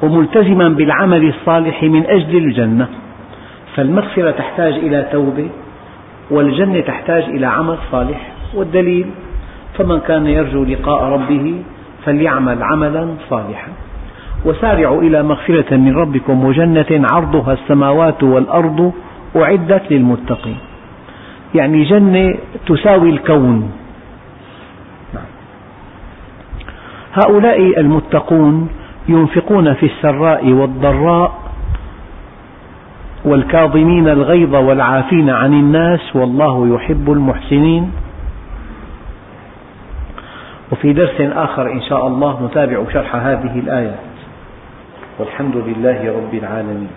وملتزما 0.02 0.68
بالعمل 0.68 1.28
الصالح 1.28 1.82
من 1.82 2.06
أجل 2.06 2.36
الجنة. 2.36 2.88
فالمغفرة 3.76 4.30
تحتاج 4.30 4.72
إلى 4.72 5.08
توبة 5.12 5.48
والجنة 6.30 6.80
تحتاج 6.80 7.22
إلى 7.22 7.46
عمل 7.46 7.76
صالح 7.92 8.32
والدليل. 8.54 9.06
فمن 9.78 10.00
كان 10.00 10.26
يرجو 10.26 10.64
لقاء 10.64 11.04
ربه 11.04 11.54
فليعمل 12.04 12.62
عملا 12.62 13.08
صالحا. 13.30 13.68
وسارعوا 14.44 15.02
إلى 15.02 15.22
مغفرة 15.22 15.76
من 15.76 15.96
ربكم 15.96 16.44
وجنة 16.44 16.86
عرضها 16.90 17.52
السماوات 17.52 18.22
والأرض 18.22 18.92
أعدت 19.36 19.82
للمتقين. 19.90 20.56
يعني 21.54 21.84
جنة 21.84 22.34
تساوي 22.66 23.10
الكون. 23.10 23.70
هؤلاء 27.16 27.80
المتقون 27.80 28.68
ينفقون 29.08 29.74
في 29.74 29.86
السراء 29.86 30.48
والضراء 30.48 31.32
والكاظمين 33.24 34.08
الغيظ 34.08 34.54
والعافين 34.54 35.30
عن 35.30 35.52
الناس 35.52 36.16
والله 36.16 36.74
يحب 36.74 37.12
المحسنين. 37.12 37.92
وفي 40.72 40.92
درس 40.92 41.20
آخر 41.20 41.72
إن 41.72 41.82
شاء 41.82 42.06
الله 42.06 42.46
نتابع 42.46 42.84
شرح 42.92 43.16
هذه 43.16 43.58
الآيات 43.58 43.98
والحمد 45.18 45.56
لله 45.56 46.12
رب 46.16 46.34
العالمين. 46.34 46.88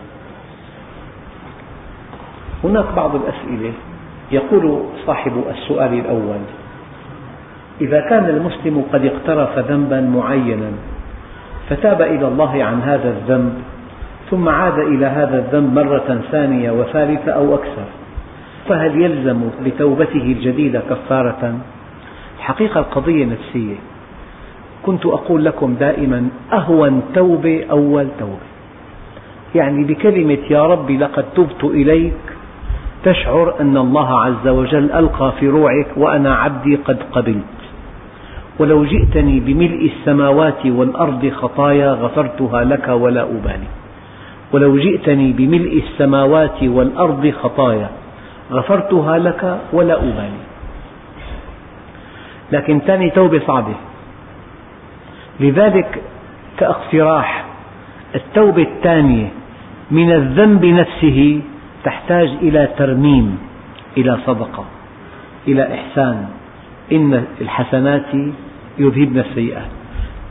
هناك 2.64 2.86
بعض 2.96 3.16
الأسئلة 3.16 3.74
يقول 4.32 4.84
صاحب 5.08 5.44
السؤال 5.50 5.94
الأول 5.94 6.40
إذا 7.82 8.00
كان 8.00 8.26
المسلم 8.30 8.84
قد 8.94 9.06
اقترف 9.06 9.60
ذنبا 9.72 10.02
معينا 10.02 10.72
فتاب 11.70 12.02
إلى 12.02 12.28
الله 12.28 12.64
عن 12.64 12.82
هذا 12.82 13.10
الذنب 13.10 13.54
ثم 14.30 14.50
عاد 14.50 14.80
إلى 14.80 15.06
هذا 15.06 15.38
الذنب 15.38 15.74
مرة 15.74 16.22
ثانية 16.32 16.72
وثالثة 16.72 17.32
أو 17.32 17.56
أكثر. 17.56 17.86
فهل 18.70 19.02
يلزم 19.02 19.42
بتوبته 19.66 20.24
الجديدة 20.24 20.82
كفارة؟ 20.90 21.60
الحقيقة 22.38 22.80
القضية 22.80 23.26
نفسية. 23.26 23.76
كنت 24.84 25.06
أقول 25.06 25.46
لكم 25.46 25.74
دائما 25.74 26.30
أهون 26.54 27.02
توبة 27.16 27.66
أول 27.72 28.08
توبة 28.20 28.50
يعني 29.56 29.84
بكلمة 29.84 30.38
يا 30.50 30.64
ربي 30.64 30.98
لقد 30.98 31.26
تبت 31.36 31.64
إليك 31.64 32.14
تشعر 33.04 33.54
أن 33.62 33.78
الله 33.78 34.22
عز 34.22 34.48
وجل 34.48 34.92
ألقى 34.92 35.34
في 35.40 35.48
روعك 35.48 35.88
وأنا 35.98 36.36
عبدي 36.36 36.76
قد 36.76 36.98
قبلت. 37.12 37.59
ولو 38.60 38.86
جئتني 38.86 39.40
بملء 39.40 39.92
السماوات 39.96 40.66
والأرض 40.66 41.30
خطايا 41.30 41.92
غفرتها 41.92 42.64
لك 42.64 42.88
ولا 42.88 43.24
أبالي. 43.24 43.68
ولو 44.52 44.78
جئتني 44.78 45.32
بملء 45.32 45.84
السماوات 45.88 46.64
والأرض 46.64 47.34
خطايا 47.42 47.90
غفرتها 48.52 49.18
لك 49.18 49.60
ولا 49.74 49.96
أبالي. 49.96 50.44
لكن 52.52 52.80
ثاني 52.80 53.10
توبة 53.10 53.40
صعبة. 53.48 53.76
لذلك 55.40 56.02
كاقتراح 56.58 57.46
التوبة 58.16 58.62
الثانية 58.62 59.28
من 59.92 60.12
الذنب 60.12 60.66
نفسه 60.66 61.42
تحتاج 61.84 62.30
إلى 62.42 62.70
ترميم 62.78 63.38
إلى 63.98 64.18
صدقة 64.26 64.66
إلى 65.48 65.74
إحسان. 65.74 66.26
إن 66.92 67.24
الحسنات 67.42 68.12
يذهبن 68.80 69.20
السيئات. 69.20 69.72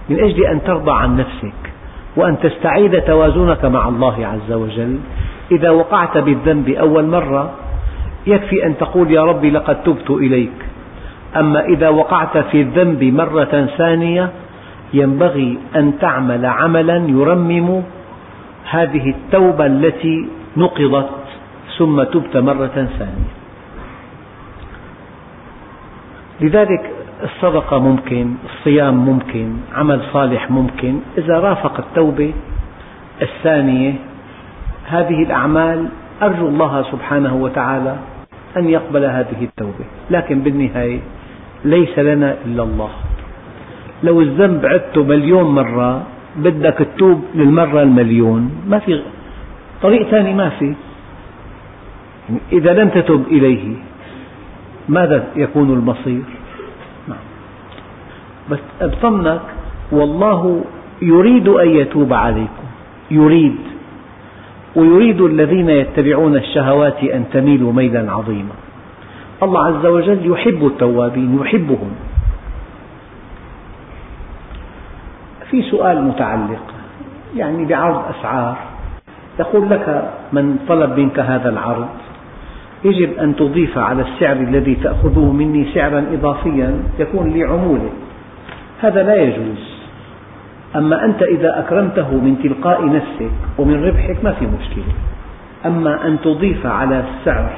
من 0.08 0.18
أجل 0.24 0.46
أن 0.46 0.62
ترضى 0.62 0.92
عن 0.92 1.16
نفسك 1.16 1.72
وأن 2.16 2.38
تستعيد 2.40 3.00
توازنك 3.00 3.64
مع 3.64 3.88
الله 3.88 4.26
عز 4.26 4.52
وجل 4.52 4.98
إذا 5.52 5.70
وقعت 5.70 6.18
بالذنب 6.18 6.68
أول 6.68 7.06
مرة 7.06 7.54
يكفي 8.26 8.66
أن 8.66 8.78
تقول 8.78 9.10
يا 9.10 9.22
ربي 9.24 9.50
لقد 9.50 9.82
تبت 9.82 10.10
إليك. 10.10 10.58
أما 11.36 11.64
إذا 11.64 11.88
وقعت 11.88 12.38
في 12.38 12.60
الذنب 12.60 13.04
مرة 13.04 13.68
ثانية 13.78 14.30
ينبغي 14.94 15.58
أن 15.76 15.98
تعمل 15.98 16.46
عملا 16.46 16.96
يرمم 16.96 17.82
هذه 18.70 19.10
التوبة 19.10 19.66
التي 19.66 20.28
نقضت 20.56 21.10
ثم 21.78 22.02
تبت 22.02 22.36
مرة 22.36 22.88
ثانية. 22.98 23.32
لذلك 26.40 26.97
الصدقة 27.22 27.78
ممكن 27.78 28.34
الصيام 28.44 28.94
ممكن 28.94 29.52
عمل 29.74 30.00
صالح 30.12 30.50
ممكن. 30.50 31.00
إذا 31.18 31.40
رافق 31.40 31.78
التوبة 31.78 32.32
الثانية 33.22 33.94
هذه 34.86 35.22
الأعمال 35.22 35.88
أرجو 36.22 36.48
الله 36.48 36.82
سبحانه 36.82 37.34
وتعالى 37.36 37.96
أن 38.56 38.68
يقبل 38.68 39.04
هذه 39.04 39.42
التوبة. 39.42 39.84
لكن 40.10 40.40
بالنهاية 40.40 41.00
ليس 41.64 41.98
لنا 41.98 42.36
إلا 42.46 42.62
الله. 42.62 42.90
لو 44.02 44.20
الذنب 44.20 44.66
عدته 44.66 45.04
مليون 45.04 45.54
مرة 45.54 46.02
بدك 46.36 46.74
تتوب 46.78 47.24
للمرة 47.34 47.82
المليون 47.82 48.50
ما 48.68 48.78
في 48.78 49.02
طريق 49.82 50.08
ثاني 50.10 50.34
ما 50.34 50.48
في. 50.48 50.74
إذا 52.52 52.72
لم 52.72 52.88
تتب 52.88 53.24
إليه 53.30 53.74
ماذا 54.88 55.24
يكون 55.36 55.72
المصير. 55.72 56.37
بس 58.50 58.58
أبطمنك 58.80 59.40
والله 59.92 60.64
يريد 61.02 61.48
أن 61.48 61.68
يتوب 61.68 62.12
عليكم. 62.12 62.66
يريد. 63.10 63.56
ويريد 64.76 65.20
الذين 65.20 65.70
يتبعون 65.70 66.36
الشهوات 66.36 67.04
أن 67.04 67.24
تميلوا 67.32 67.72
ميلا 67.72 68.12
عظيما. 68.12 68.54
الله 69.42 69.66
عز 69.66 69.86
وجل 69.86 70.30
يحب 70.30 70.66
التوابين 70.66 71.38
يحبهم. 71.40 71.90
في 75.50 75.62
سؤال 75.62 76.04
متعلق 76.04 76.74
يعني 77.36 77.64
بعرض 77.64 78.02
أسعار. 78.18 78.56
يقول 79.40 79.70
لك 79.70 80.10
من 80.32 80.58
طلب 80.68 80.98
منك 80.98 81.20
هذا 81.20 81.48
العرض 81.48 81.88
يجب 82.84 83.18
أن 83.18 83.36
تضيف 83.36 83.78
على 83.78 84.02
السعر 84.02 84.36
الذي 84.36 84.74
تأخذه 84.74 85.32
مني 85.32 85.66
سعرا 85.74 86.04
إضافيا 86.12 86.82
يكون 86.98 87.30
لي 87.30 87.44
عمولة. 87.44 87.90
هذا 88.80 89.02
لا 89.02 89.14
يجوز. 89.14 89.78
أما 90.76 91.04
أنت 91.04 91.22
إذا 91.22 91.58
أكرمته 91.58 92.14
من 92.14 92.38
تلقاء 92.42 92.86
نفسك 92.86 93.30
ومن 93.58 93.84
ربحك 93.84 94.24
ما 94.24 94.32
في 94.32 94.46
مشكلة. 94.46 94.92
أما 95.66 96.06
أن 96.06 96.20
تضيف 96.20 96.66
على 96.66 97.04
السعر 97.04 97.50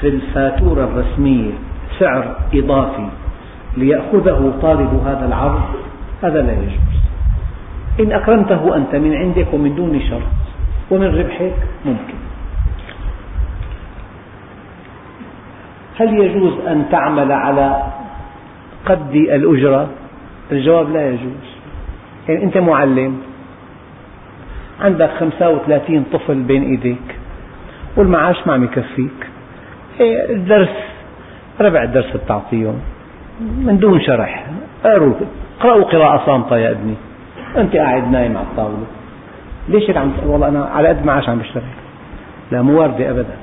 في 0.00 0.08
الفاتورة 0.08 0.84
الرسمية 0.84 1.52
سعر 1.98 2.36
إضافي 2.54 3.08
ليأخذه 3.76 4.52
طالب 4.62 5.02
هذا 5.06 5.26
العرض 5.26 5.62
هذا 6.22 6.42
لا 6.42 6.52
يجوز. 6.52 6.98
إن 8.00 8.12
أكرمته 8.12 8.76
أنت 8.76 8.94
من 8.94 9.16
عندك 9.16 9.46
ومن 9.52 9.74
دون 9.74 10.00
شرط 10.00 10.38
ومن 10.90 11.18
ربحك 11.18 11.54
ممكن. 11.84 12.18
هل 16.00 16.18
يجوز 16.18 16.52
أن 16.66 16.84
تعمل 16.90 17.32
على 17.32 17.82
قد 18.86 19.14
الأجرة؟ 19.14 19.88
الجواب 20.52 20.92
لا 20.92 21.08
يجوز. 21.08 21.48
يعني 22.28 22.44
أنت 22.44 22.58
معلم 22.58 23.18
عندك 24.80 25.10
35 25.20 26.04
طفل 26.12 26.34
بين 26.34 26.62
إيديك 26.62 27.16
والمعاش 27.96 28.46
ما 28.46 28.52
عم 28.52 28.64
يكفيك. 28.64 29.28
إيه، 30.00 30.32
الدرس 30.32 30.76
ربع 31.60 31.82
الدرس 31.82 32.16
بتعطيهم 32.16 32.80
من 33.40 33.78
دون 33.78 34.00
شرح. 34.00 34.46
اقرأوا 34.84 35.84
قراءة 35.84 36.26
صامتة 36.26 36.56
يا 36.56 36.70
ابني. 36.70 36.94
أنت 37.56 37.76
قاعد 37.76 38.10
نايم 38.10 38.36
على 38.36 38.46
الطاولة. 38.46 38.86
ليش 39.68 39.90
عم 39.96 40.12
والله 40.26 40.48
أنا 40.48 40.64
على 40.64 40.88
قد 40.88 41.04
معاش 41.04 41.28
عم 41.28 41.38
بشتغل. 41.38 41.62
لا 42.52 42.62
مو 42.62 42.80
واردة 42.80 43.10
أبدا. 43.10 43.36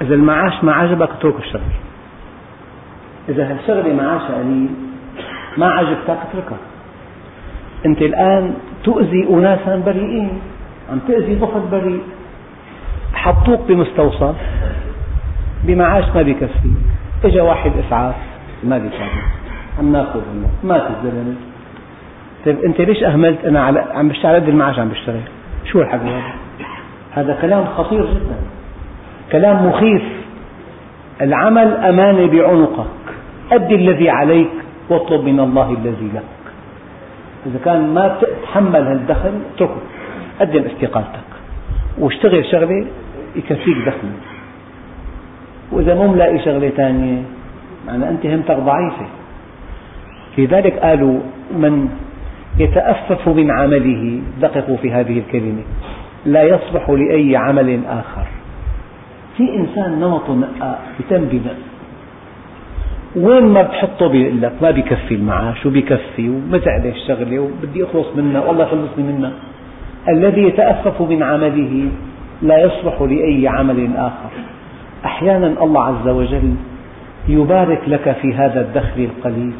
إذا 0.00 0.14
المعاش 0.14 0.64
ما 0.64 0.72
عجبك 0.72 1.10
اترك 1.10 1.34
الشغل 1.38 1.60
إذا 3.28 3.50
هالشغلة 3.50 3.94
معاشها 3.94 4.34
قليل 4.34 4.68
ما 5.56 5.66
عجبتك 5.66 6.08
اتركها 6.08 6.58
أنت 7.86 8.02
الآن 8.02 8.54
تؤذي 8.84 9.28
أناسا 9.30 9.82
بريئين 9.86 10.30
عم 10.92 10.98
تأذي 11.08 11.36
طفل 11.36 11.60
بريء. 11.72 12.00
حطوك 13.14 13.60
بمستوصف 13.68 14.34
بمعاش 15.64 16.04
ما 16.14 16.22
بيكفي 16.22 16.70
اجى 17.24 17.40
واحد 17.40 17.72
إسعاف 17.86 18.14
ما 18.64 18.78
بيكفي 18.78 19.04
عم 19.78 19.92
ناخذ 19.92 20.20
منه 20.34 20.48
مات 20.64 20.82
الزلمه 20.90 21.34
طيب 22.46 22.64
انت 22.64 22.80
ليش 22.80 23.02
أهملت 23.02 23.44
أنا 23.44 23.60
على 23.60 23.84
عم 23.94 24.08
بشتغل 24.08 24.34
قد 24.34 24.48
المعاش 24.48 24.78
عم 24.78 24.88
بشتغل؟ 24.88 25.20
شو 25.64 25.80
الحكي 25.80 26.04
هذا؟ 26.04 26.22
هذا 27.12 27.38
كلام 27.42 27.64
خطير 27.64 28.06
جدا. 28.06 28.36
كلام 29.32 29.66
مخيف. 29.66 30.02
العمل 31.20 31.76
أمانة 31.76 32.26
بعنقك. 32.26 32.86
أد 33.52 33.72
الذي 33.72 34.10
عليك. 34.10 34.50
واطلب 34.92 35.24
من 35.24 35.40
الله 35.40 35.70
الذي 35.72 36.10
لك 36.14 36.22
إذا 37.46 37.58
كان 37.64 37.94
ما 37.94 38.18
تتحمل 38.20 38.82
هالدخل 38.82 39.32
اتركه. 39.54 39.80
قدم 40.40 40.62
استقالتك 40.62 41.30
واشتغل 41.98 42.44
شغلة 42.44 42.86
يكفيك 43.36 43.76
دخل. 43.86 44.08
وإذا 45.72 45.94
مو 45.94 46.12
ملاقي 46.12 46.38
شغلة 46.38 46.68
ثانية 46.68 47.22
معنى 47.86 48.08
أنت 48.08 48.26
همتك 48.26 48.56
ضعيفة. 48.56 49.06
لذلك 50.38 50.78
قالوا 50.78 51.20
من 51.50 51.88
يتأفف 52.58 53.28
من 53.28 53.50
عمله 53.50 54.20
دققوا 54.40 54.76
في 54.76 54.92
هذه 54.92 55.18
الكلمة 55.18 55.62
لا 56.26 56.42
يصلح 56.42 56.90
لأي 56.90 57.36
عمل 57.36 57.80
آخر. 57.88 58.26
في 59.36 59.56
إنسان 59.56 60.00
نمطه 60.00 60.34
نقاء 60.34 60.82
بتم 61.00 61.24
بنق 61.24 61.71
وين 63.16 63.42
ما 63.44 63.62
بتحطه 63.62 64.06
بيقول 64.06 64.42
لك 64.42 64.52
ما 64.62 64.70
بكفي 64.70 65.14
المعاش 65.14 65.66
وبكفي 65.66 66.28
ومتعبة 66.28 66.88
الشغلة 66.88 67.38
وبدي 67.38 67.84
أخلص 67.84 68.06
منها 68.16 68.40
والله 68.40 68.64
خلصني 68.64 69.12
منها 69.12 69.32
الذي 70.08 70.42
يتأفف 70.42 71.00
من 71.02 71.22
عمله 71.22 71.88
لا 72.42 72.64
يصلح 72.64 73.02
لأي 73.02 73.48
عمل 73.48 73.96
آخر. 73.96 74.30
أحيانا 75.04 75.46
الله 75.64 75.84
عز 75.84 76.08
وجل 76.08 76.54
يبارك 77.28 77.80
لك 77.86 78.16
في 78.22 78.34
هذا 78.34 78.60
الدخل 78.60 79.00
القليل 79.00 79.52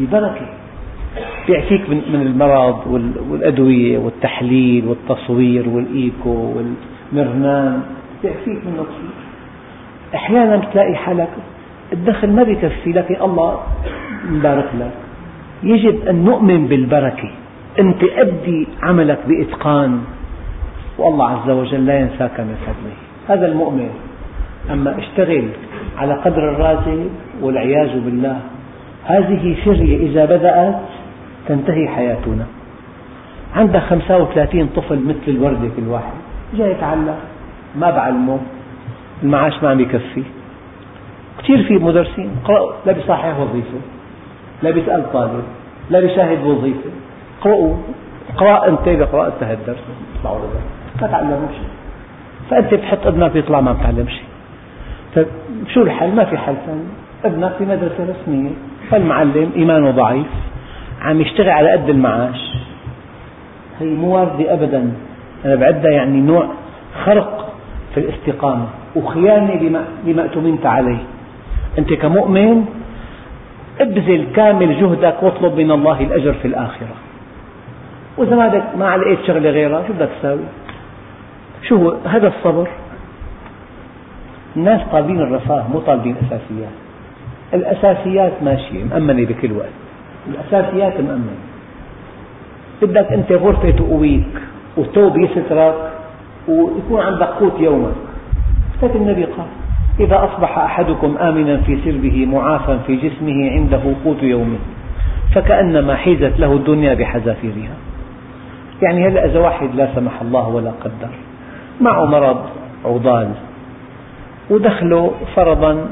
ببركة. 0.00 0.46
يعفيك 1.48 1.90
من 1.90 2.22
المرض 2.26 2.86
والأدوية 3.30 3.98
والتحليل 3.98 4.84
والتصوير 4.86 5.68
والإيكو 5.68 6.54
والمرنان. 7.12 7.82
يعفيك 8.24 8.46
من 8.66 8.74
كثير. 8.74 9.10
أحيانا 10.14 10.56
تلاقي 10.56 10.94
حالك 10.94 11.28
الدخل 11.92 12.32
ما 12.32 12.42
بيكفي 12.42 12.92
لكن 12.92 13.16
الله 13.22 13.60
مبارك 14.30 14.68
لك. 14.80 14.92
يجب 15.62 16.08
أن 16.08 16.24
نؤمن 16.24 16.66
بالبركة. 16.66 17.30
أنت 17.78 18.02
أدي 18.04 18.68
عملك 18.82 19.18
بإتقان 19.28 20.00
والله 20.98 21.30
عز 21.30 21.50
وجل 21.50 21.86
لا 21.86 21.98
ينساك 21.98 22.40
من 22.40 22.56
فضله. 22.66 22.96
هذا 23.28 23.46
المؤمن 23.46 23.90
أما 24.72 24.98
اشتغل 24.98 25.48
على 25.98 26.14
قدر 26.14 26.50
الراتب 26.50 27.10
والعياذ 27.42 28.00
بالله 28.00 28.40
هذه 29.04 29.56
فرية 29.64 30.06
إذا 30.06 30.24
بدأت 30.24 30.80
تنتهي 31.48 31.88
حياتنا. 31.88 32.46
عندك 33.54 33.80
35 33.80 34.66
طفل 34.76 34.98
مثل 34.98 35.28
الوردة 35.28 35.68
كل 35.76 35.88
واحد 35.88 36.12
جاي 36.54 36.70
يتعلم 36.70 37.16
ما 37.76 37.90
بعلمه 37.90 38.38
المعاش 39.22 39.62
ما 39.62 39.70
عم 39.70 39.80
يكفي. 39.80 40.22
كثير 41.38 41.62
في 41.62 41.74
مدرسين 41.74 42.30
لا 42.86 42.92
بيصحح 42.92 43.38
وظيفة 43.40 43.78
لا 44.62 44.70
بيسأل 44.70 45.12
طالب 45.12 45.42
لا 45.90 46.00
بيشاهد 46.00 46.46
وظيفة 46.46 46.90
اقرأوا 47.40 47.74
اقرأ 48.34 48.68
أنت 48.68 48.88
بقراءة 48.88 49.32
الدرس 49.42 49.78
اطلعوا 50.18 50.38
ما 51.02 51.06
تعلموا 51.06 51.48
شيء 51.48 51.68
فأنت 52.50 52.74
بتحط 52.74 53.06
ابنك 53.06 53.36
يطلع 53.36 53.60
ما 53.60 53.72
بتعلم 53.72 54.08
شيء 54.08 54.28
طيب 55.16 55.26
شو 55.74 55.82
الحل؟ 55.82 56.14
ما 56.14 56.24
في 56.24 56.36
حل 56.38 56.54
ثاني. 56.66 56.84
ابنك 57.24 57.52
في 57.58 57.64
مدرسة 57.64 58.06
رسمية. 58.10 58.50
فالمعلم 58.90 59.50
إيمانه 59.56 59.90
ضعيف 59.90 60.26
عم 61.02 61.20
يشتغل 61.20 61.50
على 61.50 61.72
قد 61.72 61.88
المعاش. 61.88 62.52
هي 63.80 63.86
مو 63.86 64.16
واردة 64.16 64.52
أبدا. 64.54 64.92
أنا 65.44 65.54
بعدها 65.54 65.90
يعني 65.90 66.20
نوع 66.20 66.48
خرق 67.04 67.52
في 67.94 68.00
الاستقامة 68.00 68.66
وخيانة 68.96 69.54
لما, 69.54 69.84
لما 70.06 70.26
عليه. 70.64 70.98
أنت 71.78 71.92
كمؤمن 71.92 72.64
ابذل 73.80 74.26
كامل 74.36 74.80
جهدك 74.80 75.22
واطلب 75.22 75.54
من 75.54 75.70
الله 75.70 76.00
الأجر 76.00 76.32
في 76.32 76.48
الآخرة. 76.48 76.96
وإذا 78.18 78.36
ما 78.36 78.46
ما 78.78 78.96
لقيت 78.96 79.18
شغلة 79.26 79.50
غيرها 79.50 79.82
شو 79.86 79.92
بدك 79.92 80.08
تساوي؟ 80.18 80.40
شو 81.62 81.76
هو؟ 81.76 81.96
هذا 82.04 82.28
الصبر. 82.28 82.68
الناس 84.56 84.80
طالبين 84.92 85.20
الرفاه 85.20 85.64
مو 85.72 85.78
طالبين 85.78 86.16
أساسيات 86.16 86.76
الأساسيات 87.54 88.32
ماشية 88.42 88.84
مأمنة 88.84 89.26
بكل 89.26 89.52
وقت. 89.52 89.76
الأساسيات 90.28 91.00
مأمنة. 91.00 91.38
بدك 92.82 93.12
أنت 93.12 93.32
غرفة 93.32 93.70
تقويك 93.70 94.34
وثوب 94.76 95.16
يسترك 95.16 95.74
ويكون 96.48 97.00
عندك 97.00 97.26
قوت 97.26 97.60
يومك. 97.60 97.94
هذا 98.82 98.94
النبي 98.94 99.24
قال 99.24 99.46
إذا 100.00 100.24
أصبح 100.24 100.58
أحدكم 100.58 101.16
آمنا 101.16 101.56
في 101.56 101.78
سربه 101.84 102.26
معافى 102.26 102.78
في 102.86 102.96
جسمه 102.96 103.50
عنده 103.50 103.82
قوت 104.04 104.22
يومه 104.22 104.58
فكأنما 105.34 105.94
حيزت 105.94 106.40
له 106.40 106.52
الدنيا 106.52 106.94
بحذافيرها. 106.94 107.76
يعني 108.82 109.08
هلا 109.08 109.24
إذا 109.24 109.38
واحد 109.40 109.74
لا 109.74 109.88
سمح 109.94 110.22
الله 110.22 110.48
ولا 110.48 110.70
قدر؟ 110.70 111.10
معه 111.80 112.04
مرض 112.04 112.44
عضال 112.84 113.28
ودخله 114.50 115.12
فرضا 115.36 115.88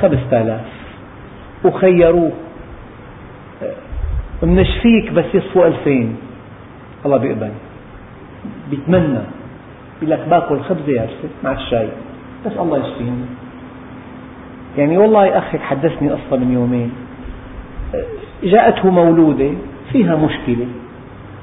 خمسة 0.00 0.42
آلاف 0.42 0.64
وخيروه 1.64 2.32
منشفيك 4.42 5.12
بس 5.12 5.24
يصفوا 5.34 5.66
ألفين. 5.66 6.16
الله 7.06 7.16
بيقبل. 7.16 7.50
بيتمنى. 8.70 9.18
يقول 10.02 10.10
لك 10.10 10.20
باكل 10.30 10.60
خبزة 10.60 10.92
يابسة 10.92 11.28
مع 11.44 11.52
الشاي. 11.52 11.88
بس 12.46 12.52
الله 12.58 12.78
يشفيني 12.78 13.26
يعني 14.78 14.98
والله 14.98 15.38
أخي 15.38 15.58
حدثني 15.58 16.10
قصة 16.10 16.36
من 16.36 16.52
يومين. 16.52 16.90
جاءته 18.44 18.90
مولودة 18.90 19.50
فيها 19.92 20.16
مشكلة. 20.16 20.66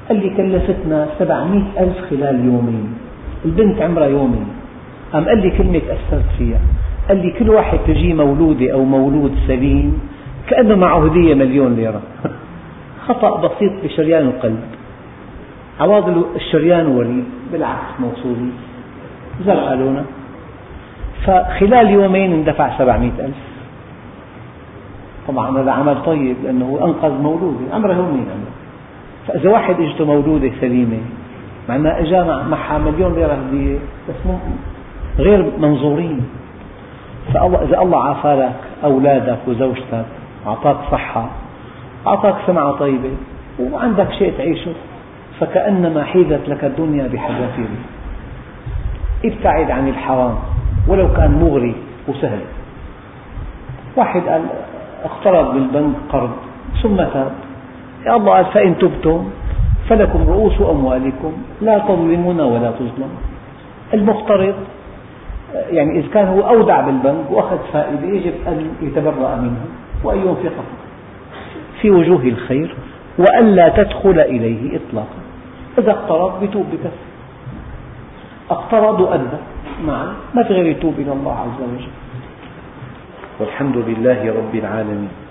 قال 0.08 0.20
لي 0.20 0.30
كلفتنا 0.36 1.08
سبعمئة 1.18 1.62
ألف 1.80 2.10
خلال 2.10 2.44
يومين. 2.44 2.94
البنت 3.44 3.82
عمرها 3.82 4.06
يومين. 4.06 4.46
قام 5.12 5.24
قال 5.24 5.42
لي 5.42 5.50
كلمة 5.50 5.78
تأثرت 5.78 6.30
فيها. 6.38 6.60
قال 7.08 7.16
لي 7.22 7.30
كل 7.30 7.50
واحد 7.50 7.78
تجي 7.86 8.14
مولودة 8.14 8.72
أو 8.72 8.84
مولود 8.84 9.34
سليم 9.46 9.98
كأنه 10.48 10.76
معه 10.76 11.06
هدية 11.06 11.34
مليون 11.34 11.76
ليرة. 11.76 12.02
خطأ 13.06 13.40
بسيط 13.40 13.72
بشريان 13.84 14.26
القلب. 14.26 14.60
عواضل 15.80 16.24
الشريان 16.36 16.86
وريد 16.86 17.24
بالعكس 17.52 18.00
موصولي. 18.00 18.50
زرقاء 19.46 19.68
قالونا 19.68 20.04
فخلال 21.26 21.90
يومين 21.90 22.32
اندفع 22.32 22.78
سبعمئة 22.78 23.24
ألف. 23.24 23.36
طبعا 25.28 25.60
هذا 25.60 25.70
عمل 25.70 26.02
طيب 26.02 26.36
لأنه 26.44 26.78
أنقذ 26.84 27.22
مولودة. 27.22 27.60
يومين 27.60 27.72
عمرها 27.72 28.26
فإذا 29.28 29.50
واحد 29.50 29.80
إجته 29.80 30.04
مولودة 30.04 30.50
سليمة 30.60 30.98
مع 31.68 31.76
أنها 31.76 32.00
إجا 32.00 32.44
معها 32.50 32.78
مليون 32.78 33.14
ليرة 33.14 33.32
هدية 33.32 33.78
بس 34.08 34.34
غير 35.18 35.50
منظورين. 35.58 36.26
فالله 37.34 37.62
إذا 37.62 37.78
الله 37.78 38.04
عافى 38.04 38.34
لك 38.34 38.84
أولادك 38.84 39.38
وزوجتك 39.48 40.04
أعطاك 40.46 40.76
صحة 40.92 41.28
أعطاك 42.06 42.34
سمعة 42.46 42.72
طيبة 42.72 43.10
وعندك 43.60 44.12
شيء 44.12 44.32
تعيشه 44.38 44.72
فكأنما 45.40 46.04
حيزت 46.04 46.48
لك 46.48 46.64
الدنيا 46.64 47.08
بحذافيرها 47.08 47.84
ابتعد 49.24 49.70
عن 49.70 49.88
الحرام. 49.88 50.34
ولو 50.88 51.12
كان 51.12 51.30
مغري 51.30 51.74
وسهل. 52.08 52.40
واحد 53.96 54.20
قال 54.20 54.42
اقترض 55.04 55.54
بالبنك 55.54 55.94
قرض 56.12 56.30
ثم 56.82 56.96
تاب. 56.96 57.32
يا 58.06 58.16
الله 58.16 58.32
قال 58.32 58.44
فإن 58.44 58.78
تبتم 58.78 59.30
فلكم 59.88 60.20
رؤوس 60.28 60.60
أموالكم 60.60 61.32
لا 61.60 61.78
تظلمون 61.78 62.40
ولا 62.40 62.70
تظلمون. 62.70 63.18
المقترض 63.94 64.54
يعني 65.70 65.98
إذا 65.98 66.08
كان 66.14 66.28
هو 66.28 66.40
أودع 66.40 66.80
بالبنك 66.80 67.30
وأخذ 67.30 67.58
فائدة 67.72 68.06
يجب 68.06 68.34
أن 68.48 68.70
يتبرأ 68.82 69.36
منها 69.36 69.66
وأن 70.04 70.18
ينفقها 70.18 70.64
في 71.80 71.90
وجوه 71.90 72.22
الخير 72.22 72.74
وألا 73.18 73.68
تدخل 73.68 74.20
إليه 74.20 74.76
إطلاقا. 74.76 75.20
إذا 75.78 75.90
اقترض 75.90 76.44
بتوب 76.44 76.66
بكفر 76.72 77.04
اقترض 78.50 79.00
وأدى 79.00 79.38
معا 79.82 80.08
ما 80.34 80.42
في 80.42 80.52
غير 80.54 80.66
يتوب 80.66 80.94
إلى 80.98 81.12
الله 81.12 81.34
عز 81.38 81.58
وجل. 81.58 81.92
والحمد 83.40 83.76
لله 83.76 84.20
رب 84.30 84.54
العالمين. 84.54 85.23